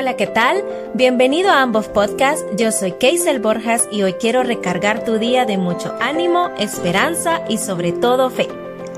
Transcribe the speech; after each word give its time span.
Hola, 0.00 0.16
¿qué 0.16 0.26
tal? 0.26 0.64
Bienvenido 0.94 1.50
a 1.50 1.60
ambos 1.60 1.88
podcasts. 1.88 2.42
Yo 2.56 2.72
soy 2.72 2.92
Keisel 2.92 3.38
Borjas 3.38 3.86
y 3.92 4.02
hoy 4.02 4.14
quiero 4.14 4.42
recargar 4.42 5.04
tu 5.04 5.18
día 5.18 5.44
de 5.44 5.58
mucho 5.58 5.94
ánimo, 6.00 6.48
esperanza 6.56 7.42
y 7.50 7.58
sobre 7.58 7.92
todo 7.92 8.30
fe. 8.30 8.48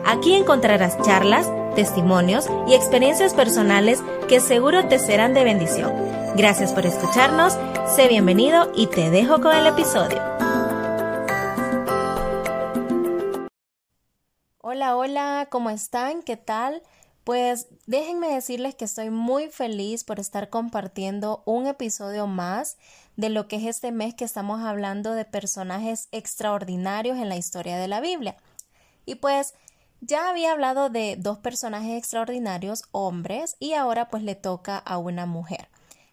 Aquí 0.07 0.33
encontrarás 0.33 0.97
charlas, 1.03 1.51
testimonios 1.75 2.47
y 2.69 2.75
experiencias 2.75 3.35
personales 3.35 4.01
que 4.29 4.39
seguro 4.39 4.87
te 4.87 5.01
serán 5.01 5.35
de 5.35 5.43
bendición. 5.43 5.93
Gracias 6.37 6.73
por 6.73 6.87
escucharnos, 6.87 7.59
sé 7.97 8.07
bienvenido 8.07 8.71
y 8.77 8.87
te 8.87 9.11
dejo 9.11 9.41
con 9.41 9.57
el 9.57 9.67
episodio. 9.67 10.23
Hola, 14.61 14.95
hola, 14.95 15.49
¿cómo 15.51 15.71
están? 15.71 16.23
¿Qué 16.23 16.37
tal? 16.37 16.81
Pues 17.25 17.69
déjenme 17.87 18.35
decirles 18.35 18.75
que 18.75 18.85
estoy 18.85 19.11
muy 19.11 19.49
feliz 19.49 20.03
por 20.03 20.19
estar 20.19 20.51
compartiendo 20.51 21.43
un 21.47 21.67
episodio 21.67 22.27
más 22.27 22.77
de 23.17 23.29
lo 23.29 23.47
que 23.47 23.57
es 23.57 23.65
este 23.65 23.93
mes 23.93 24.15
que 24.15 24.25
estamos 24.25 24.61
hablando 24.63 25.13
de 25.13 25.25
personajes 25.25 26.09
extraordinarios 26.11 27.19
en 27.19 27.29
la 27.29 27.37
historia 27.37 27.77
de 27.79 27.87
la 27.87 28.01
Biblia. 28.01 28.37
Y 29.07 29.17
pues 29.17 29.55
ya 30.01 30.29
había 30.29 30.51
hablado 30.51 30.91
de 30.91 31.17
dos 31.17 31.39
personajes 31.39 31.97
extraordinarios, 31.97 32.85
hombres, 32.91 33.57
y 33.61 33.75
ahora 33.75 34.09
pues 34.09 34.25
le 34.25 34.35
toca 34.35 34.77
a 34.79 34.99
una 34.99 35.27
mujer. 35.27 35.69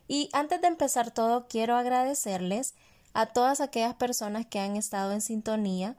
Y 0.07 0.29
antes 0.31 0.61
de 0.61 0.67
empezar 0.67 1.09
todo, 1.09 1.47
quiero 1.47 1.75
agradecerles 1.75 2.75
a 3.13 3.25
todas 3.25 3.61
aquellas 3.61 3.95
personas 3.95 4.45
que 4.45 4.59
han 4.59 4.75
estado 4.75 5.11
en 5.11 5.21
sintonía, 5.21 5.95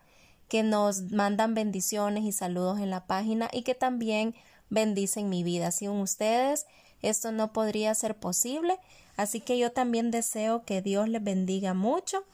que 0.48 0.62
nos 0.62 1.10
mandan 1.10 1.54
bendiciones 1.54 2.22
y 2.22 2.30
saludos 2.30 2.78
en 2.78 2.90
la 2.90 3.06
página 3.06 3.48
y 3.52 3.62
que 3.62 3.74
también 3.74 4.36
bendicen 4.70 5.28
mi 5.28 5.42
vida. 5.42 5.70
Sin 5.70 5.90
ustedes 5.90 6.66
esto 7.02 7.32
no 7.32 7.52
podría 7.52 7.94
ser 7.94 8.16
posible. 8.16 8.78
Así 9.16 9.40
que 9.40 9.58
yo 9.58 9.72
también 9.72 10.10
deseo 10.10 10.64
que 10.64 10.82
Dios 10.82 11.08
les 11.08 11.22
bendiga 11.22 11.74
mucho. 11.74 12.24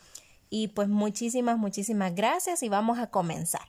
Y 0.48 0.68
pues 0.68 0.88
muchísimas, 0.88 1.58
muchísimas 1.58 2.14
gracias 2.14 2.62
y 2.62 2.68
vamos 2.68 2.98
a 2.98 3.08
comenzar. 3.08 3.68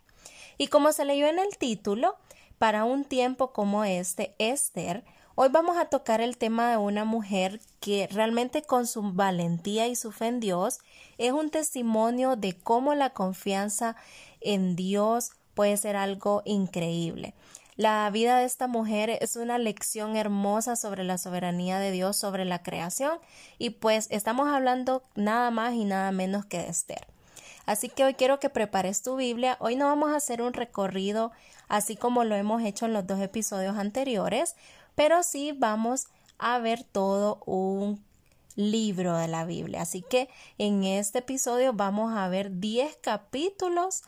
Y 0.58 0.68
como 0.68 0.92
se 0.92 1.06
leyó 1.06 1.28
en 1.28 1.40
el 1.40 1.58
título, 1.58 2.16
para 2.58 2.86
un 2.86 3.04
tiempo 3.04 3.54
como 3.54 3.84
este, 3.84 4.36
Esther, 4.40 5.04
hoy 5.36 5.50
vamos 5.50 5.78
a 5.78 5.86
tocar 5.86 6.22
el 6.22 6.38
tema 6.38 6.72
de 6.72 6.78
una 6.78 7.06
mujer 7.06 7.60
que 7.80 8.08
realmente 8.12 8.64
con 8.64 8.88
su 8.88 9.14
valentía 9.14 9.88
y 9.88 9.96
su 9.96 10.12
fe 10.12 10.28
en 10.28 10.40
Dios 10.40 10.80
es 11.20 11.32
un 11.32 11.52
testimonio 11.52 12.36
de 12.36 12.58
cómo 12.58 12.96
la 12.96 13.12
confianza 13.12 13.96
en 14.42 14.76
Dios 14.76 15.32
puede 15.54 15.78
ser 15.78 15.96
algo 15.96 16.42
increíble. 16.46 17.36
La 17.78 18.10
vida 18.10 18.40
de 18.40 18.46
esta 18.46 18.66
mujer 18.66 19.12
es 19.22 19.36
una 19.36 19.60
lección 19.60 20.16
hermosa 20.16 20.76
sobre 20.76 21.04
la 21.04 21.20
soberanía 21.20 21.78
de 21.78 21.92
Dios 21.92 22.18
sobre 22.18 22.44
la 22.44 22.64
creación 22.64 23.20
y 23.60 23.70
pues 23.70 24.08
estamos 24.10 24.48
hablando 24.48 25.04
nada 25.14 25.52
más 25.52 25.76
y 25.76 25.86
nada 25.86 26.12
menos 26.12 26.44
que 26.44 26.58
de 26.58 26.70
Esther. 26.70 27.06
Así 27.68 27.90
que 27.90 28.04
hoy 28.04 28.16
quiero 28.16 28.40
que 28.40 28.50
prepares 28.50 29.04
tu 29.04 29.16
Biblia. 29.16 29.58
Hoy 29.60 29.76
no 29.76 29.86
vamos 29.86 30.10
a 30.10 30.16
hacer 30.16 30.42
un 30.42 30.54
recorrido 30.54 31.32
así 31.68 31.96
como 31.96 32.24
lo 32.24 32.34
hemos 32.34 32.64
hecho 32.64 32.88
en 32.88 32.94
los 32.94 33.06
dos 33.06 33.22
episodios 33.22 33.78
anteriores, 33.78 34.56
pero 34.96 35.22
sí 35.22 35.52
vamos 35.56 36.08
a 36.40 36.58
ver 36.58 36.84
todo 36.84 37.44
un 37.46 38.04
libro 38.56 39.16
de 39.16 39.28
la 39.28 39.46
Biblia. 39.46 39.84
Así 39.84 40.02
que 40.02 40.30
en 40.58 40.84
este 40.84 41.20
episodio 41.20 41.74
vamos 41.74 42.18
a 42.18 42.28
ver 42.28 42.60
10 42.60 42.98
capítulos 43.04 44.02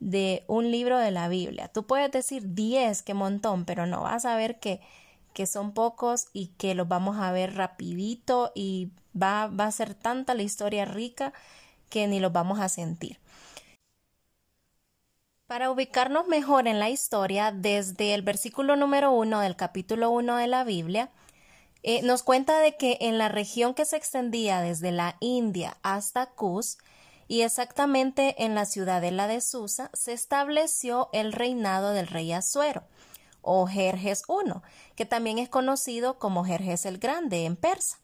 de 0.00 0.44
un 0.48 0.70
libro 0.70 0.98
de 0.98 1.10
la 1.10 1.28
Biblia. 1.28 1.68
Tú 1.68 1.86
puedes 1.86 2.10
decir 2.10 2.54
10, 2.54 3.02
qué 3.02 3.14
montón, 3.14 3.64
pero 3.64 3.86
no, 3.86 4.02
vas 4.02 4.24
a 4.24 4.36
ver 4.36 4.58
que, 4.58 4.80
que 5.32 5.46
son 5.46 5.72
pocos 5.72 6.28
y 6.32 6.48
que 6.58 6.74
los 6.74 6.88
vamos 6.88 7.18
a 7.18 7.30
ver 7.32 7.54
rapidito 7.54 8.50
y 8.54 8.90
va, 9.20 9.46
va 9.46 9.66
a 9.66 9.72
ser 9.72 9.94
tanta 9.94 10.34
la 10.34 10.42
historia 10.42 10.84
rica 10.86 11.32
que 11.90 12.06
ni 12.06 12.18
los 12.20 12.32
vamos 12.32 12.58
a 12.60 12.68
sentir. 12.68 13.18
Para 15.46 15.70
ubicarnos 15.70 16.28
mejor 16.28 16.68
en 16.68 16.78
la 16.78 16.90
historia, 16.90 17.50
desde 17.50 18.14
el 18.14 18.22
versículo 18.22 18.76
número 18.76 19.10
1 19.10 19.40
del 19.40 19.56
capítulo 19.56 20.10
1 20.10 20.36
de 20.36 20.46
la 20.46 20.62
Biblia, 20.62 21.10
eh, 21.82 22.02
nos 22.02 22.22
cuenta 22.22 22.60
de 22.60 22.76
que 22.76 22.98
en 23.00 23.18
la 23.18 23.28
región 23.28 23.74
que 23.74 23.84
se 23.84 23.96
extendía 23.96 24.60
desde 24.60 24.92
la 24.92 25.16
India 25.18 25.76
hasta 25.82 26.26
Cus, 26.26 26.78
y 27.30 27.42
exactamente 27.42 28.34
en 28.42 28.56
la 28.56 28.64
ciudadela 28.64 29.28
de 29.28 29.40
Susa 29.40 29.88
se 29.94 30.12
estableció 30.12 31.10
el 31.12 31.32
reinado 31.32 31.92
del 31.92 32.08
rey 32.08 32.32
Asuero 32.32 32.82
o 33.40 33.68
Jerjes 33.68 34.24
I, 34.28 34.50
que 34.96 35.06
también 35.06 35.38
es 35.38 35.48
conocido 35.48 36.18
como 36.18 36.44
Jerjes 36.44 36.86
el 36.86 36.98
Grande 36.98 37.44
en 37.44 37.54
persa. 37.54 37.98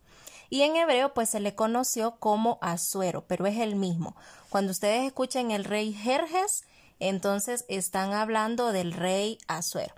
Y 0.48 0.62
en 0.62 0.76
hebreo 0.76 1.12
pues 1.12 1.28
se 1.28 1.40
le 1.40 1.56
conoció 1.56 2.20
como 2.20 2.58
Asuero, 2.60 3.26
pero 3.26 3.46
es 3.46 3.58
el 3.58 3.74
mismo. 3.74 4.14
Cuando 4.48 4.70
ustedes 4.70 5.04
escuchen 5.04 5.50
el 5.50 5.64
rey 5.64 5.92
Jerjes, 5.92 6.62
entonces 7.00 7.64
están 7.66 8.12
hablando 8.12 8.70
del 8.70 8.92
rey 8.92 9.38
Asuero. 9.48 9.96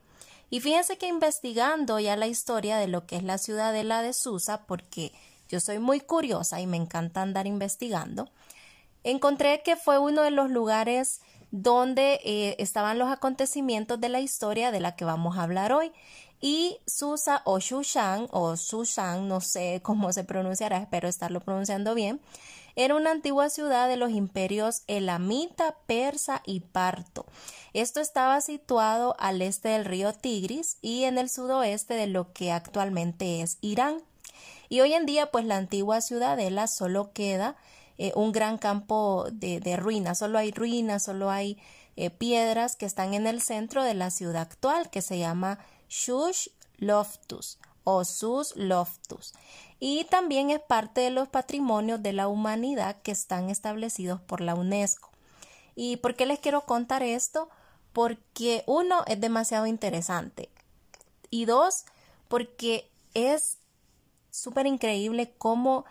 Y 0.49 0.61
fíjense 0.61 0.97
que 0.97 1.07
investigando 1.07 2.01
ya 2.01 2.17
la 2.17 2.29
historia 2.29 2.79
de 2.79 2.89
lo 2.89 3.05
que 3.05 3.17
es 3.17 3.25
la 3.25 3.37
ciudadela 3.37 4.01
de 4.01 4.15
Susa, 4.15 4.65
porque 4.65 5.13
yo 5.51 5.61
soy 5.61 5.81
muy 5.81 6.01
curiosa 6.01 6.63
y 6.63 6.67
me 6.67 6.79
encanta 6.79 7.21
andar 7.21 7.47
investigando, 7.47 8.31
encontré 9.11 9.63
que 9.63 9.77
fue 9.77 9.99
uno 9.99 10.23
de 10.23 10.31
los 10.31 10.51
lugares 10.51 11.21
donde 11.51 12.21
eh, 12.25 12.57
estaban 12.59 12.99
los 12.99 13.11
acontecimientos 13.11 14.01
de 14.01 14.09
la 14.09 14.21
historia 14.21 14.71
de 14.71 14.81
la 14.81 14.97
que 14.97 15.05
vamos 15.05 15.39
a 15.39 15.43
hablar 15.43 15.73
hoy. 15.73 15.93
Y 16.41 16.79
Susa 16.87 17.43
o 17.45 17.59
Shushan 17.59 18.29
o 18.31 18.57
Sushan, 18.57 19.27
no 19.29 19.41
sé 19.41 19.81
cómo 19.83 20.13
se 20.13 20.25
pronunciará, 20.25 20.79
espero 20.79 21.09
estarlo 21.09 21.41
pronunciando 21.41 21.95
bien, 21.95 22.21
era 22.77 22.95
una 22.95 23.11
antigua 23.11 23.51
ciudad 23.51 23.89
de 23.89 23.97
los 23.97 24.11
imperios 24.11 24.83
elamita, 24.87 25.75
persa 25.87 26.43
y 26.47 26.61
parto. 26.61 27.27
Esto 27.73 28.01
estaba 28.01 28.41
situado 28.41 29.17
al 29.19 29.43
este 29.43 29.71
del 29.71 29.85
río 29.85 30.13
Tigris 30.13 30.77
y 30.81 31.03
en 31.03 31.19
el 31.19 31.29
sudoeste 31.29 31.95
de 31.95 32.07
lo 32.07 32.33
que 32.33 32.53
actualmente 32.53 33.43
es 33.43 33.59
Irán. 33.63 34.01
Y 34.69 34.81
hoy 34.81 34.95
en 34.95 35.07
día, 35.07 35.33
pues 35.33 35.45
la 35.45 35.57
antigua 35.57 36.01
ciudadela 36.01 36.69
solo 36.69 37.11
queda 37.13 37.57
eh, 37.99 38.13
un 38.15 38.33
gran 38.33 38.59
campo 38.59 39.27
de, 39.33 39.77
ruinas, 39.77 40.19
solo 40.19 40.39
hay 40.39 40.53
ruinas, 40.53 41.05
solo 41.05 41.31
hay 41.31 41.59
eh, 41.97 42.11
piedras 42.11 42.77
que 42.77 42.87
están 42.87 43.13
en 43.15 43.27
el 43.27 43.43
centro 43.43 43.83
de 43.83 43.95
la 43.95 44.11
ciudad 44.11 44.43
actual 44.43 44.89
que 44.89 45.03
se 45.03 45.19
llama 45.19 45.59
Shush 45.89 46.49
Loftus 46.77 47.59
o 47.83 48.05
Sus 48.05 48.55
Loftus 48.57 49.35
y 49.81 50.05
también 50.05 50.51
es 50.51 50.61
parte 50.61 51.01
de 51.01 51.11
los 51.11 51.29
patrimonios 51.29 52.03
de 52.03 52.13
la 52.13 52.29
humanidad 52.29 52.97
que 53.03 53.13
están 53.13 53.51
establecidos 53.51 54.21
por 54.21 54.41
la 54.41 54.55
UNESCO. 54.55 55.11
¿Y 55.75 55.97
por 55.99 56.15
qué 56.15 56.27
les 56.27 56.41
quiero 56.41 56.63
contar 56.63 57.03
esto? 57.03 57.49
Porque 57.93 58.65
uno 58.67 59.05
es 59.07 59.21
demasiado 59.21 59.67
interesante 59.67 60.51
y 61.31 61.45
dos, 61.45 61.85
porque 62.29 62.91
es 63.15 63.59
súper 64.31 64.67
increíble 64.67 65.33
cómo 65.39 65.85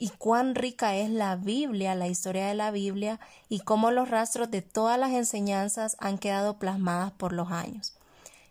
y 0.00 0.08
cuán 0.08 0.54
rica 0.54 0.96
es 0.96 1.10
la 1.10 1.36
Biblia, 1.36 1.94
la 1.94 2.08
historia 2.08 2.46
de 2.46 2.54
la 2.54 2.70
Biblia 2.70 3.20
y 3.50 3.60
cómo 3.60 3.90
los 3.90 4.08
rastros 4.08 4.50
de 4.50 4.62
todas 4.62 4.98
las 4.98 5.10
enseñanzas 5.10 5.98
han 6.00 6.16
quedado 6.16 6.58
plasmadas 6.58 7.12
por 7.12 7.34
los 7.34 7.52
años. 7.52 7.92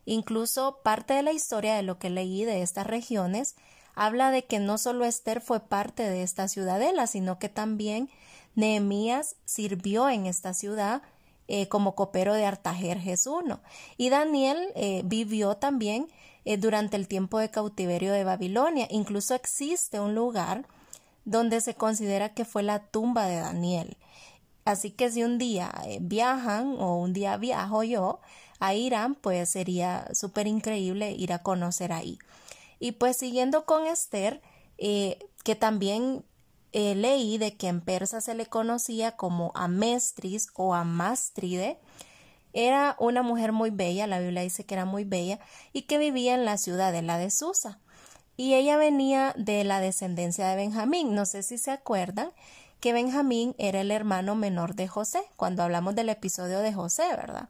Incluso 0.05 0.77
parte 0.83 1.15
de 1.15 1.23
la 1.23 1.33
historia 1.33 1.75
de 1.75 1.81
lo 1.81 1.97
que 1.97 2.11
leí 2.11 2.45
de 2.45 2.61
estas 2.61 2.85
regiones 2.85 3.55
habla 3.95 4.29
de 4.29 4.45
que 4.45 4.59
no 4.59 4.77
solo 4.77 5.05
Esther 5.05 5.41
fue 5.41 5.59
parte 5.59 6.07
de 6.07 6.21
esta 6.21 6.47
ciudadela, 6.47 7.07
sino 7.07 7.39
que 7.39 7.49
también 7.49 8.09
Nehemías 8.53 9.35
sirvió 9.45 10.07
en 10.07 10.27
esta 10.27 10.53
ciudad 10.53 11.01
eh, 11.47 11.67
como 11.67 11.95
copero 11.95 12.35
de 12.35 12.45
Artajerjes 12.45 13.25
I. 13.25 13.55
Y 13.97 14.09
Daniel 14.09 14.69
eh, 14.75 15.01
vivió 15.03 15.57
también 15.57 16.07
eh, 16.45 16.57
durante 16.57 16.95
el 16.95 17.07
tiempo 17.07 17.39
de 17.39 17.49
cautiverio 17.49 18.13
de 18.13 18.23
Babilonia. 18.23 18.87
Incluso 18.91 19.33
existe 19.33 19.99
un 19.99 20.13
lugar 20.13 20.67
donde 21.25 21.61
se 21.61 21.75
considera 21.75 22.33
que 22.33 22.45
fue 22.45 22.63
la 22.63 22.79
tumba 22.79 23.25
de 23.25 23.37
Daniel. 23.37 23.97
Así 24.65 24.91
que 24.91 25.11
si 25.11 25.23
un 25.23 25.37
día 25.37 25.73
eh, 25.85 25.99
viajan 26.01 26.75
o 26.79 26.97
un 26.97 27.13
día 27.13 27.37
viajo 27.37 27.83
yo 27.83 28.19
a 28.59 28.73
Irán, 28.73 29.15
pues 29.15 29.49
sería 29.49 30.07
súper 30.13 30.47
increíble 30.47 31.11
ir 31.11 31.33
a 31.33 31.43
conocer 31.43 31.91
ahí. 31.91 32.19
Y 32.79 32.93
pues 32.93 33.17
siguiendo 33.17 33.65
con 33.65 33.85
Esther, 33.85 34.41
eh, 34.77 35.17
que 35.43 35.55
también 35.55 36.23
eh, 36.71 36.95
leí 36.95 37.37
de 37.37 37.57
que 37.57 37.67
en 37.67 37.81
persa 37.81 38.21
se 38.21 38.35
le 38.35 38.45
conocía 38.45 39.15
como 39.15 39.51
Amestris 39.55 40.49
o 40.53 40.73
Amastride, 40.73 41.79
era 42.53 42.95
una 42.99 43.21
mujer 43.21 43.51
muy 43.51 43.69
bella, 43.69 44.07
la 44.07 44.19
Biblia 44.19 44.41
dice 44.41 44.65
que 44.65 44.73
era 44.73 44.85
muy 44.85 45.03
bella, 45.03 45.39
y 45.73 45.83
que 45.83 45.97
vivía 45.97 46.33
en 46.33 46.45
la 46.45 46.57
ciudad 46.57 46.91
de 46.91 47.01
la 47.01 47.17
de 47.17 47.29
Susa 47.29 47.79
y 48.39 48.53
ella 48.53 48.77
venía 48.77 49.33
de 49.35 49.65
la 49.65 49.81
descendencia 49.81 50.47
de 50.47 50.55
Benjamín. 50.55 51.13
No 51.13 51.25
sé 51.25 51.43
si 51.43 51.57
se 51.57 51.71
acuerdan 51.71 52.31
que 52.79 52.93
Benjamín 52.93 53.53
era 53.57 53.81
el 53.81 53.91
hermano 53.91 54.33
menor 54.35 54.75
de 54.75 54.87
José, 54.87 55.21
cuando 55.35 55.61
hablamos 55.61 55.93
del 55.93 56.07
episodio 56.07 56.59
de 56.59 56.71
José, 56.71 57.03
¿verdad? 57.17 57.49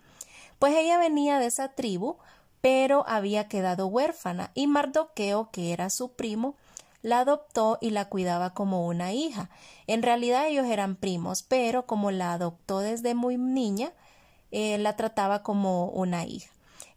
Pues 0.57 0.75
ella 0.75 0.97
venía 0.97 1.37
de 1.37 1.45
esa 1.45 1.75
tribu, 1.75 2.17
pero 2.59 3.05
había 3.07 3.47
quedado 3.47 3.85
huérfana 3.85 4.49
y 4.55 4.65
Mardoqueo, 4.65 5.51
que 5.51 5.73
era 5.73 5.91
su 5.91 6.13
primo, 6.13 6.55
la 7.03 7.19
adoptó 7.19 7.77
y 7.81 7.91
la 7.91 8.05
cuidaba 8.05 8.55
como 8.55 8.87
una 8.87 9.13
hija. 9.13 9.51
En 9.85 10.01
realidad 10.01 10.47
ellos 10.47 10.65
eran 10.65 10.95
primos, 10.95 11.43
pero 11.43 11.85
como 11.85 12.09
la 12.09 12.33
adoptó 12.33 12.79
desde 12.79 13.13
muy 13.13 13.37
niña, 13.37 13.93
eh, 14.49 14.79
la 14.79 14.95
trataba 14.95 15.43
como 15.43 15.85
una 15.89 16.25
hija. 16.25 16.49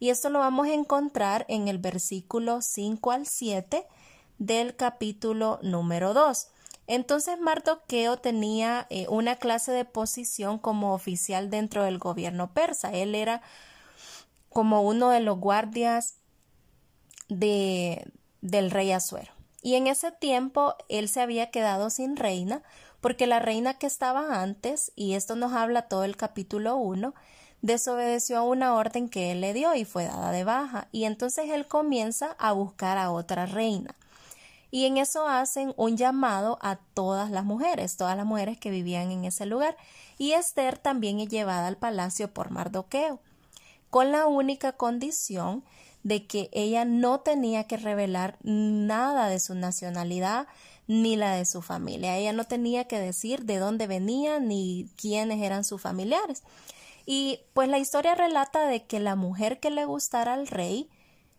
Y 0.02 0.10
esto 0.10 0.30
lo 0.30 0.40
vamos 0.40 0.66
a 0.66 0.74
encontrar 0.74 1.46
en 1.46 1.68
el 1.68 1.78
versículo 1.78 2.60
5 2.60 3.12
al 3.12 3.24
7 3.24 3.86
del 4.38 4.74
capítulo 4.74 5.60
número 5.62 6.12
2. 6.12 6.48
Entonces 6.88 7.38
Mardoqueo 7.38 8.16
tenía 8.16 8.88
eh, 8.90 9.06
una 9.08 9.36
clase 9.36 9.70
de 9.70 9.84
posición 9.84 10.58
como 10.58 10.92
oficial 10.92 11.50
dentro 11.50 11.84
del 11.84 12.00
gobierno 12.00 12.52
persa. 12.52 12.90
Él 12.92 13.14
era 13.14 13.42
como 14.48 14.82
uno 14.82 15.10
de 15.10 15.20
los 15.20 15.38
guardias 15.38 16.16
de, 17.28 18.04
del 18.40 18.72
rey 18.72 18.90
Azuero. 18.90 19.30
Y 19.62 19.76
en 19.76 19.86
ese 19.86 20.10
tiempo 20.10 20.74
él 20.88 21.08
se 21.08 21.20
había 21.20 21.52
quedado 21.52 21.90
sin 21.90 22.16
reina, 22.16 22.64
porque 23.00 23.28
la 23.28 23.38
reina 23.38 23.74
que 23.74 23.86
estaba 23.86 24.42
antes, 24.42 24.90
y 24.96 25.14
esto 25.14 25.36
nos 25.36 25.52
habla 25.52 25.82
todo 25.82 26.02
el 26.02 26.16
capítulo 26.16 26.74
1, 26.74 27.14
desobedeció 27.62 28.38
a 28.38 28.42
una 28.42 28.74
orden 28.74 29.08
que 29.08 29.32
él 29.32 29.40
le 29.40 29.54
dio 29.54 29.74
y 29.74 29.84
fue 29.84 30.04
dada 30.04 30.32
de 30.32 30.44
baja, 30.44 30.88
y 30.92 31.04
entonces 31.04 31.48
él 31.50 31.66
comienza 31.66 32.36
a 32.38 32.52
buscar 32.52 32.98
a 32.98 33.10
otra 33.10 33.46
reina. 33.46 33.94
Y 34.70 34.86
en 34.86 34.96
eso 34.96 35.28
hacen 35.28 35.74
un 35.76 35.96
llamado 35.96 36.58
a 36.60 36.76
todas 36.94 37.30
las 37.30 37.44
mujeres, 37.44 37.96
todas 37.96 38.16
las 38.16 38.26
mujeres 38.26 38.58
que 38.58 38.70
vivían 38.70 39.10
en 39.10 39.24
ese 39.24 39.46
lugar, 39.46 39.76
y 40.18 40.32
Esther 40.32 40.78
también 40.78 41.20
es 41.20 41.28
llevada 41.28 41.66
al 41.66 41.76
palacio 41.76 42.32
por 42.32 42.50
Mardoqueo, 42.50 43.20
con 43.90 44.10
la 44.12 44.26
única 44.26 44.72
condición 44.72 45.62
de 46.02 46.26
que 46.26 46.48
ella 46.52 46.84
no 46.84 47.20
tenía 47.20 47.64
que 47.64 47.76
revelar 47.76 48.38
nada 48.42 49.28
de 49.28 49.38
su 49.38 49.54
nacionalidad 49.54 50.48
ni 50.88 51.16
la 51.16 51.36
de 51.36 51.44
su 51.44 51.62
familia. 51.62 52.16
Ella 52.16 52.32
no 52.32 52.44
tenía 52.44 52.84
que 52.84 52.98
decir 52.98 53.44
de 53.44 53.58
dónde 53.58 53.86
venía 53.86 54.40
ni 54.40 54.90
quiénes 54.96 55.40
eran 55.42 55.64
sus 55.64 55.80
familiares. 55.80 56.42
Y 57.06 57.40
pues 57.54 57.68
la 57.68 57.78
historia 57.78 58.14
relata 58.14 58.66
de 58.66 58.84
que 58.84 59.00
la 59.00 59.16
mujer 59.16 59.60
que 59.60 59.70
le 59.70 59.84
gustara 59.84 60.34
al 60.34 60.46
rey, 60.46 60.88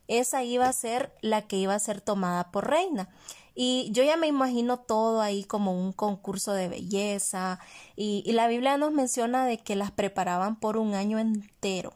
esa 0.07 0.43
iba 0.43 0.67
a 0.67 0.73
ser 0.73 1.13
la 1.21 1.43
que 1.43 1.57
iba 1.57 1.75
a 1.75 1.79
ser 1.79 2.01
tomada 2.01 2.51
por 2.51 2.69
reina. 2.69 3.09
Y 3.55 3.89
yo 3.91 4.03
ya 4.03 4.17
me 4.17 4.27
imagino 4.27 4.77
todo 4.79 5.21
ahí 5.21 5.43
como 5.43 5.73
un 5.73 5.93
concurso 5.93 6.53
de 6.53 6.67
belleza 6.67 7.59
y, 7.95 8.23
y 8.25 8.31
la 8.31 8.47
Biblia 8.47 8.77
nos 8.77 8.91
menciona 8.91 9.45
de 9.45 9.59
que 9.59 9.75
las 9.75 9.91
preparaban 9.91 10.59
por 10.59 10.77
un 10.77 10.95
año 10.95 11.19
entero 11.19 11.93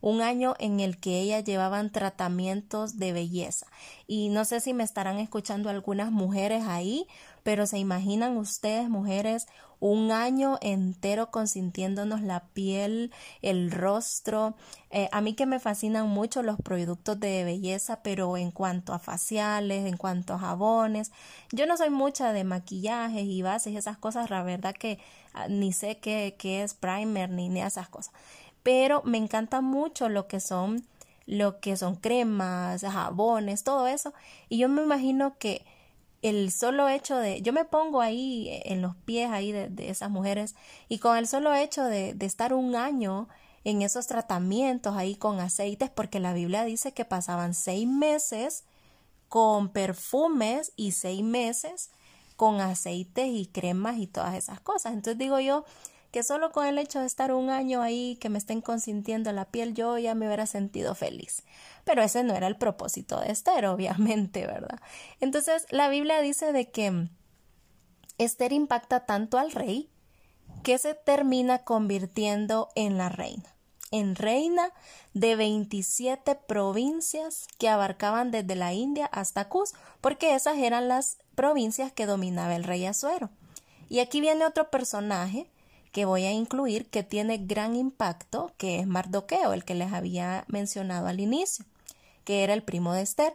un 0.00 0.22
año 0.22 0.54
en 0.58 0.80
el 0.80 0.98
que 0.98 1.20
ellas 1.20 1.44
llevaban 1.44 1.90
tratamientos 1.90 2.98
de 2.98 3.12
belleza. 3.12 3.66
Y 4.06 4.28
no 4.28 4.44
sé 4.44 4.60
si 4.60 4.74
me 4.74 4.84
estarán 4.84 5.18
escuchando 5.18 5.70
algunas 5.70 6.10
mujeres 6.10 6.64
ahí, 6.66 7.06
pero 7.48 7.66
se 7.66 7.78
imaginan 7.78 8.36
ustedes, 8.36 8.90
mujeres, 8.90 9.46
un 9.80 10.12
año 10.12 10.58
entero 10.60 11.30
consintiéndonos 11.30 12.20
la 12.20 12.44
piel, 12.48 13.10
el 13.40 13.70
rostro. 13.70 14.54
Eh, 14.90 15.08
a 15.12 15.22
mí 15.22 15.32
que 15.32 15.46
me 15.46 15.58
fascinan 15.58 16.10
mucho 16.10 16.42
los 16.42 16.58
productos 16.58 17.18
de 17.18 17.44
belleza, 17.44 18.02
pero 18.02 18.36
en 18.36 18.50
cuanto 18.50 18.92
a 18.92 18.98
faciales, 18.98 19.86
en 19.86 19.96
cuanto 19.96 20.34
a 20.34 20.38
jabones, 20.38 21.10
yo 21.50 21.64
no 21.64 21.78
soy 21.78 21.88
mucha 21.88 22.34
de 22.34 22.44
maquillajes 22.44 23.24
y 23.24 23.40
bases 23.40 23.74
esas 23.76 23.96
cosas, 23.96 24.28
la 24.28 24.42
verdad 24.42 24.74
que 24.74 24.98
ah, 25.32 25.48
ni 25.48 25.72
sé 25.72 25.96
qué, 26.00 26.36
qué 26.38 26.62
es 26.62 26.74
primer 26.74 27.30
ni, 27.30 27.48
ni 27.48 27.62
esas 27.62 27.88
cosas 27.88 28.12
pero 28.62 29.00
me 29.06 29.16
encanta 29.16 29.62
mucho 29.62 30.10
lo 30.10 30.26
que 30.26 30.40
son 30.40 30.84
lo 31.24 31.60
que 31.60 31.78
son 31.78 31.96
cremas, 31.96 32.82
jabones, 32.82 33.62
todo 33.62 33.86
eso. 33.86 34.14
Y 34.48 34.58
yo 34.58 34.68
me 34.70 34.82
imagino 34.82 35.36
que 35.38 35.62
el 36.22 36.50
solo 36.50 36.88
hecho 36.88 37.16
de, 37.16 37.42
yo 37.42 37.52
me 37.52 37.64
pongo 37.64 38.00
ahí 38.00 38.48
en 38.64 38.82
los 38.82 38.96
pies 38.96 39.30
ahí 39.30 39.52
de, 39.52 39.88
esas 39.88 40.10
mujeres 40.10 40.56
y 40.88 40.98
con 40.98 41.16
el 41.16 41.26
solo 41.26 41.54
hecho 41.54 41.84
de, 41.84 42.14
de, 42.14 42.26
estar 42.26 42.52
un 42.52 42.74
año 42.74 43.28
en 43.64 43.82
esos 43.82 44.06
tratamientos 44.06 44.96
ahí 44.96 45.14
con 45.14 45.40
aceites, 45.40 45.90
porque 45.90 46.20
la 46.20 46.32
Biblia 46.32 46.64
dice 46.64 46.92
que 46.92 47.04
pasaban 47.04 47.54
seis 47.54 47.86
meses 47.86 48.64
con 49.28 49.68
perfumes 49.68 50.72
y 50.76 50.92
seis 50.92 51.22
meses 51.22 51.90
con 52.36 52.60
aceites 52.60 53.26
y 53.28 53.46
cremas 53.46 53.98
y 53.98 54.06
todas 54.06 54.34
esas 54.36 54.60
cosas. 54.60 54.94
Entonces 54.94 55.18
digo 55.18 55.40
yo, 55.40 55.64
que 56.10 56.22
solo 56.22 56.52
con 56.52 56.66
el 56.66 56.78
hecho 56.78 57.00
de 57.00 57.06
estar 57.06 57.32
un 57.32 57.50
año 57.50 57.82
ahí, 57.82 58.16
que 58.16 58.28
me 58.28 58.38
estén 58.38 58.60
consintiendo 58.60 59.30
la 59.32 59.44
piel, 59.44 59.74
yo 59.74 59.98
ya 59.98 60.14
me 60.14 60.26
hubiera 60.26 60.46
sentido 60.46 60.94
feliz. 60.94 61.42
Pero 61.84 62.02
ese 62.02 62.24
no 62.24 62.34
era 62.34 62.46
el 62.46 62.56
propósito 62.56 63.20
de 63.20 63.30
Esther, 63.30 63.66
obviamente, 63.66 64.46
¿verdad? 64.46 64.80
Entonces, 65.20 65.66
la 65.70 65.88
Biblia 65.88 66.20
dice 66.20 66.52
de 66.52 66.70
que 66.70 67.08
Esther 68.16 68.52
impacta 68.52 69.06
tanto 69.06 69.38
al 69.38 69.52
rey 69.52 69.90
que 70.62 70.78
se 70.78 70.94
termina 70.94 71.58
convirtiendo 71.58 72.68
en 72.74 72.98
la 72.98 73.08
reina, 73.08 73.54
en 73.90 74.16
reina 74.16 74.72
de 75.14 75.36
27 75.36 76.34
provincias 76.34 77.46
que 77.58 77.68
abarcaban 77.68 78.30
desde 78.30 78.56
la 78.56 78.72
India 78.72 79.06
hasta 79.06 79.48
Cus, 79.48 79.74
porque 80.00 80.34
esas 80.34 80.56
eran 80.56 80.88
las 80.88 81.18
provincias 81.34 81.92
que 81.92 82.06
dominaba 82.06 82.56
el 82.56 82.64
rey 82.64 82.86
Azuero. 82.86 83.30
Y 83.88 84.00
aquí 84.00 84.20
viene 84.20 84.44
otro 84.44 84.70
personaje 84.70 85.50
que 85.92 86.04
voy 86.04 86.24
a 86.24 86.32
incluir 86.32 86.90
que 86.90 87.02
tiene 87.02 87.38
gran 87.38 87.76
impacto, 87.76 88.52
que 88.56 88.80
es 88.80 88.86
Mardoqueo, 88.86 89.52
el 89.52 89.64
que 89.64 89.74
les 89.74 89.92
había 89.92 90.44
mencionado 90.48 91.06
al 91.06 91.20
inicio, 91.20 91.64
que 92.24 92.44
era 92.44 92.54
el 92.54 92.62
primo 92.62 92.92
de 92.92 93.02
Esther. 93.02 93.34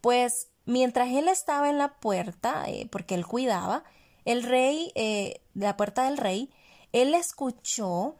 Pues 0.00 0.48
mientras 0.64 1.08
él 1.08 1.28
estaba 1.28 1.70
en 1.70 1.78
la 1.78 1.94
puerta, 1.94 2.64
eh, 2.68 2.88
porque 2.90 3.14
él 3.14 3.26
cuidaba, 3.26 3.84
el 4.24 4.42
rey, 4.42 4.92
eh, 4.94 5.40
la 5.54 5.76
puerta 5.76 6.04
del 6.04 6.18
rey, 6.18 6.50
él 6.92 7.14
escuchó 7.14 8.16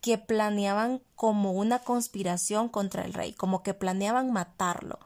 que 0.00 0.18
planeaban 0.18 1.02
como 1.14 1.52
una 1.52 1.78
conspiración 1.80 2.68
contra 2.68 3.04
el 3.04 3.12
rey, 3.12 3.32
como 3.32 3.62
que 3.62 3.74
planeaban 3.74 4.32
matarlo, 4.32 4.98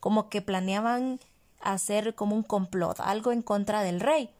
como 0.00 0.28
que 0.28 0.42
planeaban 0.42 1.20
hacer 1.60 2.14
como 2.14 2.34
un 2.34 2.42
complot, 2.42 2.98
algo 3.00 3.32
en 3.32 3.42
contra 3.42 3.82
del 3.82 4.00
rey. 4.00 4.30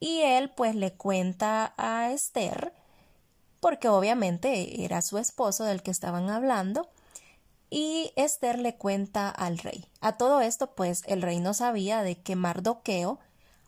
Y 0.00 0.22
él 0.22 0.50
pues 0.50 0.74
le 0.74 0.94
cuenta 0.94 1.74
a 1.76 2.10
Esther, 2.10 2.72
porque 3.60 3.88
obviamente 3.88 4.82
era 4.82 5.02
su 5.02 5.18
esposo 5.18 5.64
del 5.64 5.82
que 5.82 5.90
estaban 5.90 6.30
hablando, 6.30 6.88
y 7.68 8.12
Esther 8.16 8.58
le 8.58 8.76
cuenta 8.76 9.28
al 9.28 9.58
rey. 9.58 9.86
A 10.00 10.16
todo 10.16 10.40
esto 10.40 10.74
pues 10.74 11.02
el 11.06 11.22
rey 11.22 11.38
no 11.38 11.54
sabía 11.54 12.02
de 12.02 12.20
que 12.20 12.34
Mardoqueo 12.34 13.20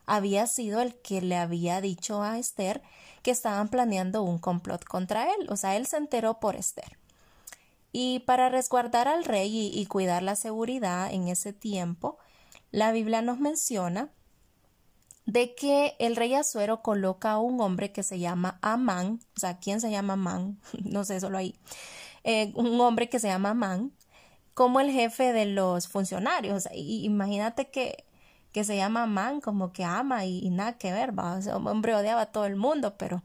había 0.05 0.47
sido 0.47 0.81
el 0.81 0.95
que 0.95 1.21
le 1.21 1.37
había 1.37 1.79
dicho 1.79 2.21
a 2.21 2.37
Esther 2.37 2.81
que 3.21 3.31
estaban 3.31 3.69
planeando 3.69 4.21
un 4.23 4.39
complot 4.39 4.83
contra 4.83 5.23
él, 5.33 5.47
o 5.49 5.55
sea, 5.55 5.77
él 5.77 5.87
se 5.87 5.97
enteró 5.97 6.39
por 6.41 6.55
Esther. 6.55 6.97
Y 7.93 8.19
para 8.21 8.49
resguardar 8.49 9.07
al 9.07 9.23
rey 9.23 9.55
y, 9.55 9.79
y 9.79 9.85
cuidar 9.85 10.23
la 10.23 10.35
seguridad 10.35 11.13
en 11.13 11.27
ese 11.27 11.53
tiempo, 11.53 12.17
la 12.71 12.91
Biblia 12.91 13.21
nos 13.21 13.39
menciona 13.39 14.09
de 15.25 15.55
que 15.55 15.95
el 15.99 16.15
rey 16.15 16.33
Azuero 16.33 16.81
coloca 16.81 17.31
a 17.31 17.39
un 17.39 17.61
hombre 17.61 17.91
que 17.91 18.03
se 18.03 18.19
llama 18.19 18.59
Amán, 18.61 19.19
o 19.35 19.39
sea, 19.39 19.57
¿quién 19.59 19.79
se 19.79 19.89
llama 19.91 20.13
Amán? 20.13 20.59
no 20.83 21.05
sé, 21.05 21.19
solo 21.19 21.37
ahí, 21.37 21.55
eh, 22.23 22.51
un 22.55 22.79
hombre 22.81 23.09
que 23.09 23.19
se 23.19 23.27
llama 23.27 23.51
Amán, 23.51 23.91
como 24.53 24.79
el 24.79 24.91
jefe 24.91 25.33
de 25.33 25.45
los 25.45 25.87
funcionarios. 25.87 26.67
y, 26.73 27.05
imagínate 27.05 27.69
que, 27.69 28.05
que 28.51 28.63
se 28.63 28.75
llama 28.75 29.03
Amán, 29.03 29.41
como 29.41 29.73
que 29.73 29.83
ama 29.83 30.25
y, 30.25 30.49
nada 30.49 30.77
que 30.77 30.93
ver, 30.93 31.17
va, 31.17 31.39
o 31.39 31.57
hombre 31.69 31.95
odiaba 31.95 32.21
a 32.21 32.25
todo 32.27 32.45
el 32.45 32.55
mundo, 32.55 32.95
pero, 32.97 33.23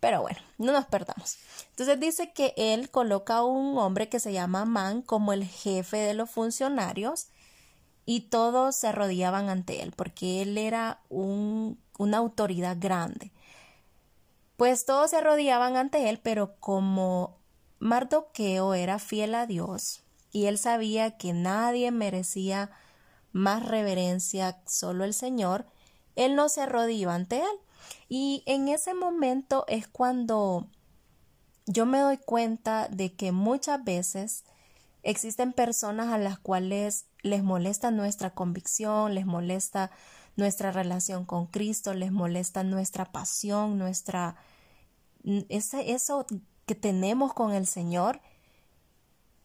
pero 0.00 0.22
bueno, 0.22 0.38
no 0.58 0.72
nos 0.72 0.84
perdamos. 0.86 1.38
Entonces 1.70 1.98
dice 1.98 2.32
que 2.32 2.54
él 2.56 2.90
coloca 2.90 3.36
a 3.36 3.44
un 3.44 3.78
hombre 3.78 4.08
que 4.08 4.20
se 4.20 4.32
llama 4.32 4.62
Amán 4.62 5.02
como 5.02 5.32
el 5.32 5.44
jefe 5.44 5.96
de 5.96 6.14
los 6.14 6.30
funcionarios 6.30 7.28
y 8.06 8.20
todos 8.20 8.76
se 8.76 8.86
arrodillaban 8.86 9.50
ante 9.50 9.82
él 9.82 9.92
porque 9.94 10.40
él 10.40 10.56
era 10.56 11.00
un, 11.08 11.78
una 11.98 12.18
autoridad 12.18 12.76
grande. 12.80 13.32
Pues 14.56 14.86
todos 14.86 15.10
se 15.10 15.16
arrodillaban 15.16 15.76
ante 15.76 16.08
él, 16.08 16.20
pero 16.22 16.54
como 16.60 17.36
Mardoqueo 17.78 18.72
era 18.72 18.98
fiel 18.98 19.34
a 19.34 19.46
Dios 19.46 20.02
y 20.32 20.46
él 20.46 20.56
sabía 20.56 21.18
que 21.18 21.32
nadie 21.32 21.90
merecía 21.90 22.70
más 23.32 23.66
reverencia 23.66 24.60
solo 24.66 25.04
el 25.04 25.12
Señor, 25.12 25.66
él 26.14 26.34
no 26.34 26.48
se 26.48 26.62
arrodillaba 26.62 27.14
ante 27.14 27.38
él. 27.38 27.58
Y 28.08 28.42
en 28.46 28.68
ese 28.68 28.94
momento 28.94 29.64
es 29.68 29.88
cuando 29.88 30.68
yo 31.66 31.84
me 31.86 31.98
doy 31.98 32.16
cuenta 32.16 32.88
de 32.88 33.14
que 33.14 33.32
muchas 33.32 33.82
veces 33.84 34.44
existen 35.06 35.52
personas 35.52 36.12
a 36.12 36.18
las 36.18 36.38
cuales 36.38 37.06
les 37.22 37.42
molesta 37.42 37.90
nuestra 37.90 38.30
convicción, 38.34 39.14
les 39.14 39.24
molesta 39.24 39.90
nuestra 40.34 40.72
relación 40.72 41.24
con 41.24 41.46
Cristo, 41.46 41.94
les 41.94 42.10
molesta 42.10 42.64
nuestra 42.64 43.12
pasión, 43.12 43.78
nuestra 43.78 44.36
ese, 45.48 45.92
eso 45.92 46.26
que 46.66 46.74
tenemos 46.74 47.32
con 47.32 47.52
el 47.52 47.66
Señor, 47.66 48.20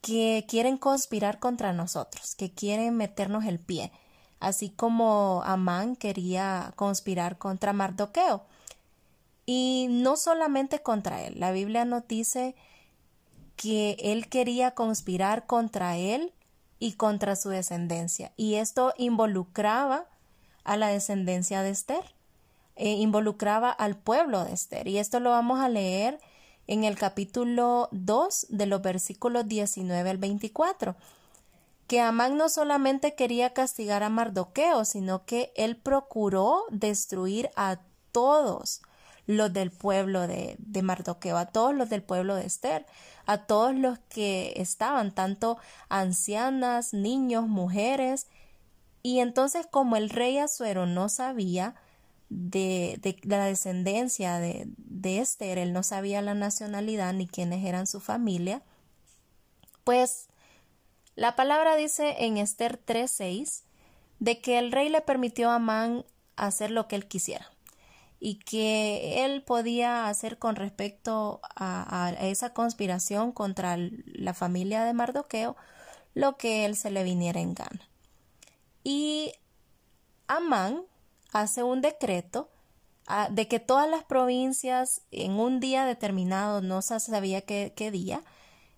que 0.02 0.46
quieren 0.50 0.78
conspirar 0.78 1.40
contra 1.40 1.74
nosotros, 1.74 2.36
que 2.36 2.52
quieren 2.54 2.98
meternos 2.98 3.46
el 3.46 3.60
pie. 3.60 3.92
así 4.40 4.72
como 4.72 5.44
Amán 5.46 5.96
quería 5.96 6.74
conspirar 6.76 7.38
contra 7.38 7.74
Mardoqueo. 7.74 8.44
Y 9.46 9.88
no 9.92 10.18
solamente 10.18 10.82
contra 10.82 11.24
él, 11.24 11.40
la 11.40 11.52
Biblia 11.52 11.86
nos 11.86 12.08
dice 12.08 12.56
que 13.56 13.98
él 14.00 14.28
quería 14.28 14.72
conspirar 14.72 15.46
contra 15.46 15.98
él 15.98 16.34
y 16.80 16.94
contra 16.94 17.36
su 17.36 17.50
descendencia. 17.50 18.32
Y 18.38 18.56
esto 18.56 18.94
involucraba 18.98 20.08
a 20.64 20.78
la 20.78 20.88
descendencia 20.88 21.62
de 21.64 21.70
Esther, 21.70 22.04
e 22.76 22.94
involucraba 22.94 23.70
al 23.70 23.96
pueblo 23.98 24.44
de 24.44 24.54
Esther. 24.54 24.88
Y 24.88 24.98
esto 24.98 25.20
lo 25.20 25.30
vamos 25.30 25.60
a 25.60 25.70
leer 25.70 26.20
en 26.68 26.84
el 26.84 26.98
capítulo 26.98 27.90
2 27.92 28.48
de 28.50 28.66
los 28.66 28.82
versículos 28.82 29.48
19 29.48 30.10
al 30.10 30.18
24 30.18 30.96
que 31.92 32.00
Amán 32.00 32.38
no 32.38 32.48
solamente 32.48 33.16
quería 33.16 33.52
castigar 33.52 34.02
a 34.02 34.08
Mardoqueo, 34.08 34.86
sino 34.86 35.26
que 35.26 35.52
él 35.58 35.76
procuró 35.76 36.64
destruir 36.70 37.50
a 37.58 37.80
todos 38.14 38.82
los 39.28 39.54
del 39.54 39.72
pueblo 39.72 40.28
de, 40.28 40.56
de, 40.60 40.82
Mardoqueo, 40.82 41.38
a 41.38 41.48
todos 41.48 41.76
los 41.76 41.90
del 41.90 42.04
pueblo 42.04 42.36
de 42.36 42.46
Esther, 42.46 42.86
a 43.26 43.46
todos 43.46 43.76
los 43.76 44.00
que 44.10 44.54
estaban, 44.58 45.14
tanto 45.14 45.58
ancianas, 45.90 46.94
niños, 46.94 47.48
mujeres. 47.48 48.28
Y 49.04 49.20
entonces, 49.20 49.68
como 49.70 49.96
el 49.96 50.10
rey 50.10 50.38
Azuero 50.38 50.86
no 50.86 51.10
sabía 51.10 51.76
de, 52.30 52.98
de, 53.02 53.18
la 53.24 53.46
descendencia 53.46 54.40
de, 54.40 54.68
de 54.78 55.20
Esther, 55.20 55.58
él 55.58 55.74
no 55.74 55.84
sabía 55.84 56.22
la 56.22 56.34
nacionalidad 56.34 57.14
ni 57.14 57.28
quiénes 57.28 57.66
eran 57.66 57.88
su 57.88 58.00
familia, 58.00 58.64
pues 59.84 60.28
la 61.16 61.36
palabra 61.36 61.76
dice 61.76 62.16
en 62.20 62.38
Esther 62.38 62.80
3:6 62.84 63.64
de 64.20 64.40
que 64.40 64.60
el 64.60 64.72
rey 64.72 64.90
le 64.90 65.02
permitió 65.02 65.50
a 65.50 65.56
Amán 65.56 66.06
hacer 66.36 66.72
lo 66.72 66.88
que 66.88 66.96
él 66.96 67.08
quisiera 67.08 67.52
y 68.24 68.36
que 68.36 69.26
él 69.26 69.42
podía 69.42 70.08
hacer 70.08 70.38
con 70.38 70.56
respecto 70.56 71.42
a, 71.56 72.14
esa 72.22 72.54
conspiración 72.54 73.32
contra 73.32 73.78
la 73.80 74.36
familia 74.36 74.86
de 74.86 74.94
Mardoqueo 74.94 75.58
lo 76.14 76.38
que 76.38 76.66
él 76.66 76.76
se 76.76 76.92
le 76.92 77.04
viniera 77.04 77.42
en 77.42 77.56
gana. 77.56 77.90
Y 78.84 79.34
Amán 80.28 80.84
hace 81.34 81.64
un 81.64 81.82
decreto 81.82 82.52
ah, 83.08 83.28
de 83.32 83.48
que 83.48 83.60
todas 83.60 83.90
las 83.90 84.04
provincias 84.04 85.02
en 85.10 85.40
un 85.40 85.60
día 85.60 85.86
determinado, 85.86 86.62
no 86.62 86.84
se 86.84 87.00
sabía 87.00 87.42
qué, 87.42 87.90
día, 87.92 88.22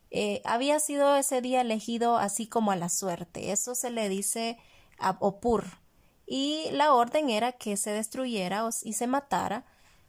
eh, 0.10 0.42
había 0.46 0.80
sido 0.80 1.18
ese 1.18 1.42
día 1.42 1.60
elegido 1.60 2.16
así 2.16 2.48
como 2.48 2.72
a 2.72 2.78
la 2.78 2.88
suerte. 2.88 3.52
Eso 3.52 3.76
se 3.76 3.90
le 3.90 4.08
dice 4.08 4.58
a 5.00 5.18
Opur, 5.20 5.83
y 6.26 6.70
la 6.72 6.94
orden 6.94 7.30
era 7.30 7.52
que 7.52 7.78
se 7.78 7.92
destruyera 7.92 8.68
y 8.84 8.94
se 8.94 9.08
matara 9.08 9.66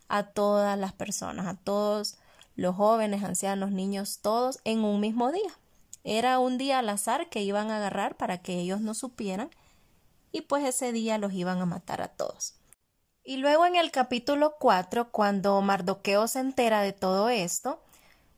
a 0.08 0.24
todas 0.24 0.78
las 0.78 0.92
personas, 0.92 1.46
a 1.46 1.54
todos 1.54 2.18
los 2.56 2.76
jóvenes, 2.76 3.24
ancianos, 3.24 3.72
niños, 3.72 4.20
todos 4.22 4.60
en 4.64 4.84
un 4.84 5.00
mismo 5.00 5.32
día. 5.32 5.50
Era 6.04 6.38
un 6.38 6.58
día 6.58 6.78
al 6.80 6.88
azar 6.88 7.28
que 7.28 7.42
iban 7.42 7.70
a 7.70 7.78
agarrar 7.78 8.16
para 8.16 8.38
que 8.38 8.60
ellos 8.60 8.80
no 8.80 8.94
supieran 8.94 9.50
y 10.30 10.42
pues 10.42 10.64
ese 10.64 10.92
día 10.92 11.18
los 11.18 11.32
iban 11.32 11.60
a 11.60 11.66
matar 11.66 12.02
a 12.02 12.08
todos. 12.08 12.54
Y 13.24 13.38
luego 13.38 13.64
en 13.64 13.76
el 13.76 13.90
capítulo 13.90 14.56
4, 14.60 15.10
cuando 15.10 15.60
Mardoqueo 15.62 16.28
se 16.28 16.40
entera 16.40 16.82
de 16.82 16.92
todo 16.92 17.30
esto, 17.30 17.80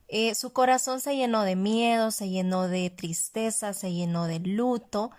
eh, 0.06 0.36
su 0.36 0.52
corazón 0.52 1.00
se 1.00 1.16
llenó 1.16 1.42
de 1.42 1.56
miedo, 1.56 2.12
se 2.12 2.28
llenó 2.28 2.68
de 2.68 2.90
tristeza, 2.90 3.72
se 3.72 3.92
llenó 3.92 4.26
de 4.26 4.38
luto, 4.38 5.10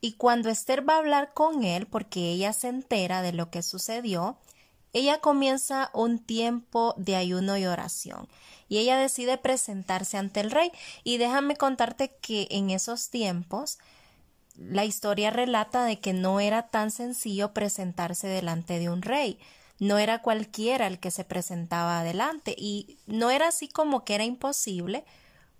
y 0.00 0.12
cuando 0.12 0.48
Esther 0.48 0.88
va 0.88 0.94
a 0.94 0.98
hablar 0.98 1.32
con 1.34 1.64
él, 1.64 1.86
porque 1.86 2.30
ella 2.30 2.52
se 2.52 2.68
entera 2.68 3.22
de 3.22 3.32
lo 3.32 3.50
que 3.50 3.62
sucedió, 3.62 4.38
ella 4.92 5.20
comienza 5.20 5.90
un 5.92 6.18
tiempo 6.18 6.94
de 6.96 7.16
ayuno 7.16 7.58
y 7.58 7.66
oración 7.66 8.28
y 8.68 8.78
ella 8.78 8.98
decide 8.98 9.38
presentarse 9.38 10.16
ante 10.16 10.40
el 10.40 10.50
rey. 10.50 10.72
Y 11.04 11.18
déjame 11.18 11.56
contarte 11.56 12.16
que 12.20 12.48
en 12.50 12.70
esos 12.70 13.10
tiempos 13.10 13.78
la 14.56 14.84
historia 14.84 15.30
relata 15.30 15.84
de 15.84 16.00
que 16.00 16.12
no 16.12 16.40
era 16.40 16.68
tan 16.68 16.90
sencillo 16.90 17.52
presentarse 17.52 18.26
delante 18.26 18.78
de 18.78 18.88
un 18.88 19.02
rey. 19.02 19.38
No 19.78 19.98
era 19.98 20.22
cualquiera 20.22 20.86
el 20.86 20.98
que 20.98 21.10
se 21.10 21.24
presentaba 21.24 22.00
adelante 22.00 22.54
y 22.56 22.98
no 23.06 23.30
era 23.30 23.48
así 23.48 23.68
como 23.68 24.04
que 24.04 24.14
era 24.14 24.24
imposible, 24.24 25.04